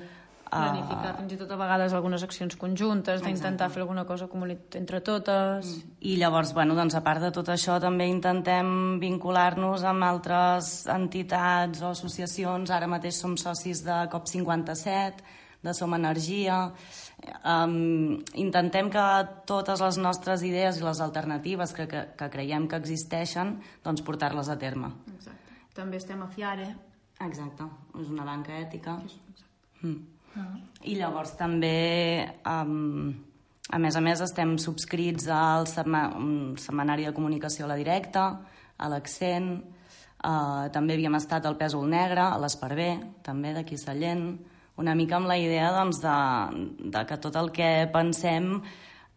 Planificar 0.52 1.14
uh, 1.14 1.16
fins 1.16 1.32
i 1.32 1.36
tot 1.40 1.52
a 1.54 1.56
vegades 1.56 1.94
algunes 1.96 2.20
accions 2.26 2.58
conjuntes, 2.60 3.22
d'intentar 3.24 3.70
fer 3.72 3.80
alguna 3.82 4.04
cosa 4.04 4.28
entre 4.28 5.00
totes... 5.00 5.70
Mm. 5.78 5.94
I 6.12 6.16
llavors, 6.20 6.52
bueno, 6.52 6.76
doncs, 6.76 6.94
a 6.94 7.00
part 7.00 7.24
de 7.24 7.32
tot 7.32 7.48
això, 7.48 7.78
també 7.80 8.06
intentem 8.10 8.98
vincular-nos 9.00 9.86
amb 9.88 10.04
altres 10.04 10.84
entitats 10.92 11.80
o 11.80 11.94
associacions. 11.94 12.70
Ara 12.70 12.90
mateix 12.90 13.16
som 13.16 13.38
socis 13.40 13.80
de 13.86 14.02
COP57, 14.12 15.24
de 15.62 15.74
Som 15.74 15.94
Energia. 15.94 16.72
Um, 17.46 18.18
intentem 18.34 18.90
que 18.90 19.04
totes 19.46 19.80
les 19.80 19.98
nostres 20.02 20.42
idees 20.42 20.80
i 20.80 20.84
les 20.84 21.00
alternatives 21.00 21.74
que, 21.76 21.86
que, 21.90 22.06
que 22.18 22.30
creiem 22.32 22.66
que 22.68 22.80
existeixen, 22.82 23.60
doncs 23.84 24.02
portar-les 24.02 24.50
a 24.50 24.58
terme. 24.58 24.90
Exacte. 25.14 25.60
També 25.74 26.02
estem 26.02 26.22
a 26.22 26.28
Fiare. 26.28 26.72
Exacte, 27.22 27.68
és 28.00 28.10
una 28.10 28.26
banca 28.26 28.56
ètica. 28.58 28.96
Mm. 29.82 30.00
Ah. 30.34 30.48
I 30.88 30.96
llavors 30.96 31.36
també, 31.38 32.24
um, 32.48 33.12
a 33.70 33.78
més 33.78 33.96
a 33.96 34.02
més, 34.02 34.22
estem 34.24 34.56
subscrits 34.58 35.28
al 35.30 35.68
setmanari 35.70 37.06
de 37.06 37.14
comunicació 37.14 37.68
a 37.68 37.70
la 37.70 37.78
directa, 37.78 38.24
a 38.76 38.88
l'accent, 38.90 39.52
uh, 40.24 40.66
també 40.74 40.96
havíem 40.96 41.14
estat 41.20 41.46
al 41.46 41.58
Pèsol 41.60 41.86
Negre, 41.92 42.24
a 42.24 42.40
l'Esparver, 42.42 42.96
també 43.22 43.52
d'aquí 43.54 43.78
Sallent, 43.78 44.32
una 44.80 44.94
mica 44.94 45.18
amb 45.18 45.28
la 45.28 45.36
idea 45.38 45.72
doncs, 45.74 46.00
de, 46.02 46.86
de 46.94 47.04
que 47.08 47.18
tot 47.20 47.36
el 47.36 47.52
que 47.52 47.70
pensem 47.92 48.54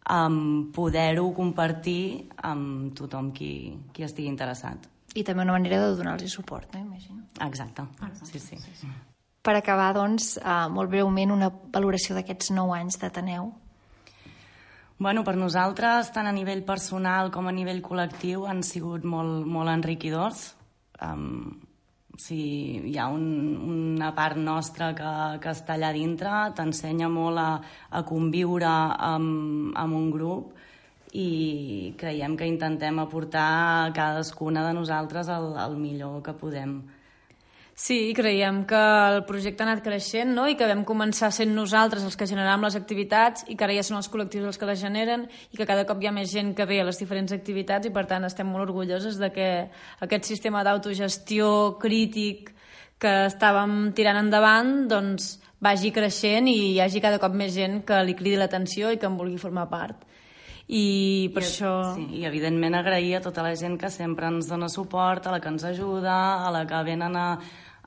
um, 0.09 0.71
poder-ho 0.75 1.29
compartir 1.33 2.27
amb 2.43 2.93
tothom 2.97 3.31
qui, 3.35 3.75
qui 3.93 4.05
estigui 4.05 4.29
interessat. 4.31 4.89
I 5.15 5.23
també 5.23 5.45
una 5.45 5.55
manera 5.55 5.79
de 5.79 5.95
donar-los 5.95 6.31
suport, 6.31 6.73
no? 6.75 6.81
imagino. 6.83 7.23
Exacte. 7.41 7.85
Exacte. 8.01 8.31
Sí, 8.31 8.39
sí. 8.39 8.57
sí, 8.59 8.71
sí. 8.81 8.87
Per 9.45 9.53
acabar, 9.55 9.93
doncs, 9.93 10.35
uh, 10.41 10.65
molt 10.73 10.89
breument, 10.89 11.31
una 11.31 11.51
valoració 11.51 12.17
d'aquests 12.17 12.51
nou 12.55 12.73
anys 12.73 12.97
d'Ateneu. 12.99 13.51
Bueno, 14.97 15.23
per 15.27 15.35
nosaltres, 15.35 16.09
tant 16.15 16.27
a 16.27 16.33
nivell 16.33 16.63
personal 16.65 17.29
com 17.31 17.47
a 17.47 17.53
nivell 17.53 17.83
col·lectiu, 17.83 18.47
han 18.49 18.63
sigut 18.63 19.03
molt, 19.05 19.45
molt 19.45 19.69
enriquidors. 19.69 20.47
Um, 21.03 21.64
sigui, 22.21 22.91
hi 22.91 22.97
ha 22.99 23.07
un, 23.11 23.25
una 23.95 24.11
part 24.15 24.37
nostra 24.37 24.91
que, 24.97 25.13
que 25.43 25.51
està 25.51 25.75
allà 25.75 25.91
dintre, 25.95 26.31
t'ensenya 26.55 27.09
molt 27.11 27.41
a, 27.41 27.49
a 27.91 28.03
conviure 28.07 28.69
amb, 28.69 29.73
amb 29.75 29.99
un 29.99 30.11
grup 30.13 30.53
i 31.15 31.93
creiem 31.99 32.35
que 32.35 32.47
intentem 32.49 32.99
aportar 32.99 33.47
a 33.47 33.93
cadascuna 33.95 34.65
de 34.67 34.73
nosaltres 34.75 35.31
el, 35.31 35.53
el 35.63 35.77
millor 35.79 36.21
que 36.23 36.35
podem. 36.35 36.79
Sí, 37.77 38.13
creiem 38.15 38.61
que 38.63 38.79
el 38.79 39.25
projecte 39.27 39.65
ha 39.65 39.65
anat 39.67 39.81
creixent 39.83 40.29
no? 40.31 40.45
i 40.47 40.55
que 40.55 40.67
vam 40.69 40.85
començar 40.87 41.27
sent 41.35 41.51
nosaltres 41.51 42.05
els 42.07 42.15
que 42.15 42.27
generàvem 42.29 42.63
les 42.63 42.77
activitats 42.79 43.43
i 43.51 43.57
que 43.59 43.65
ara 43.67 43.75
ja 43.75 43.83
són 43.83 43.97
els 43.99 44.07
col·lectius 44.13 44.47
els 44.47 44.59
que 44.61 44.69
les 44.69 44.79
generen 44.79 45.25
i 45.51 45.59
que 45.59 45.67
cada 45.67 45.83
cop 45.89 45.99
hi 45.99 46.07
ha 46.07 46.13
més 46.15 46.31
gent 46.31 46.53
que 46.55 46.63
ve 46.69 46.79
a 46.79 46.85
les 46.87 47.01
diferents 47.03 47.35
activitats 47.35 47.89
i 47.89 47.91
per 47.91 48.05
tant 48.07 48.23
estem 48.23 48.47
molt 48.47 48.69
orgulloses 48.69 49.19
de 49.19 49.27
que 49.35 49.49
aquest 50.07 50.31
sistema 50.31 50.63
d'autogestió 50.63 51.75
crític 51.83 52.53
que 52.95 53.13
estàvem 53.27 53.91
tirant 53.91 54.21
endavant 54.23 54.87
doncs 54.87 55.33
vagi 55.59 55.91
creixent 55.91 56.47
i 56.47 56.55
hi 56.71 56.79
hagi 56.79 57.03
cada 57.03 57.19
cop 57.19 57.35
més 57.35 57.51
gent 57.59 57.81
que 57.83 57.99
li 58.07 58.15
cridi 58.15 58.39
l'atenció 58.39 58.95
i 58.95 59.01
que 59.03 59.11
en 59.11 59.19
vulgui 59.19 59.41
formar 59.41 59.67
part 59.67 60.07
i 60.65 61.29
per 61.33 61.43
I, 61.43 61.45
això... 61.45 61.71
Sí, 61.93 62.07
I 62.21 62.25
evidentment 62.25 62.73
agrair 62.79 63.19
a 63.19 63.21
tota 63.21 63.43
la 63.45 63.53
gent 63.59 63.77
que 63.77 63.91
sempre 63.93 64.31
ens 64.31 64.49
dona 64.49 64.69
suport, 64.71 65.27
a 65.27 65.35
la 65.35 65.39
que 65.41 65.51
ens 65.51 65.65
ajuda, 65.67 66.15
a 66.41 66.49
la 66.53 66.63
que 66.65 66.81
venen 66.87 67.15
a, 67.19 67.27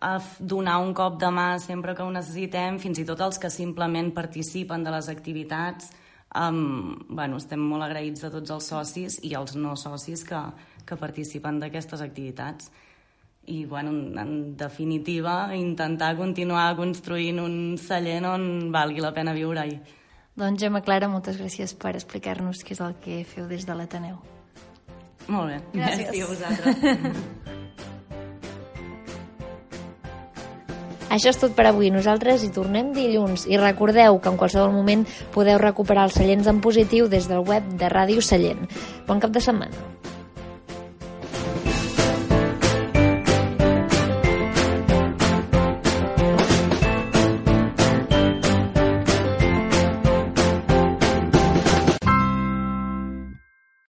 a 0.00 0.18
donar 0.38 0.78
un 0.78 0.92
cop 0.94 1.18
de 1.20 1.30
mà 1.34 1.58
sempre 1.58 1.94
que 1.94 2.02
ho 2.02 2.10
necessitem, 2.10 2.78
fins 2.78 3.00
i 3.00 3.06
tot 3.06 3.20
els 3.24 3.38
que 3.38 3.50
simplement 3.50 4.12
participen 4.14 4.84
de 4.84 4.92
les 4.94 5.08
activitats. 5.08 5.90
Um, 6.38 7.06
bueno, 7.08 7.38
estem 7.40 7.60
molt 7.60 7.86
agraïts 7.86 8.22
de 8.22 8.30
tots 8.30 8.52
els 8.54 8.68
socis 8.68 9.18
i 9.24 9.32
els 9.34 9.56
no 9.56 9.74
socis 9.76 10.24
que, 10.28 10.40
que 10.84 11.00
participen 11.00 11.58
d'aquestes 11.58 12.04
activitats. 12.04 12.70
I, 13.48 13.64
bueno, 13.64 13.90
en 14.20 14.56
definitiva, 14.60 15.54
intentar 15.56 16.14
continuar 16.18 16.74
construint 16.76 17.40
un 17.40 17.78
cellent 17.80 18.28
on 18.28 18.44
valgui 18.74 19.00
la 19.00 19.14
pena 19.16 19.32
viure-hi. 19.32 19.78
Doncs, 20.38 20.60
Gemma 20.60 20.84
Clara, 20.84 21.08
moltes 21.08 21.40
gràcies 21.40 21.72
per 21.74 21.96
explicar-nos 21.96 22.60
què 22.62 22.76
és 22.76 22.84
el 22.84 22.98
que 23.02 23.22
feu 23.26 23.48
des 23.50 23.66
de 23.66 23.74
l'Ateneu. 23.74 24.20
Molt 25.28 25.50
bé. 25.50 25.60
Gràcies. 25.74 26.04
Merci 26.04 26.20
a 26.22 26.32
vosaltres. 26.36 27.46
Això 31.08 31.32
és 31.32 31.38
tot 31.40 31.54
per 31.56 31.64
avui. 31.68 31.88
Nosaltres 31.92 32.44
hi 32.44 32.50
tornem 32.52 32.92
dilluns. 32.96 33.46
I 33.48 33.60
recordeu 33.60 34.20
que 34.20 34.32
en 34.32 34.36
qualsevol 34.40 34.74
moment 34.76 35.06
podeu 35.34 35.60
recuperar 35.62 36.08
els 36.08 36.18
seients 36.20 36.50
en 36.50 36.60
positiu 36.64 37.08
des 37.08 37.30
del 37.30 37.46
web 37.48 37.64
de 37.80 37.88
Ràdio 37.92 38.24
Sallent. 38.24 38.68
Bon 39.08 39.20
cap 39.20 39.32
de 39.32 39.40
setmana. 39.44 39.97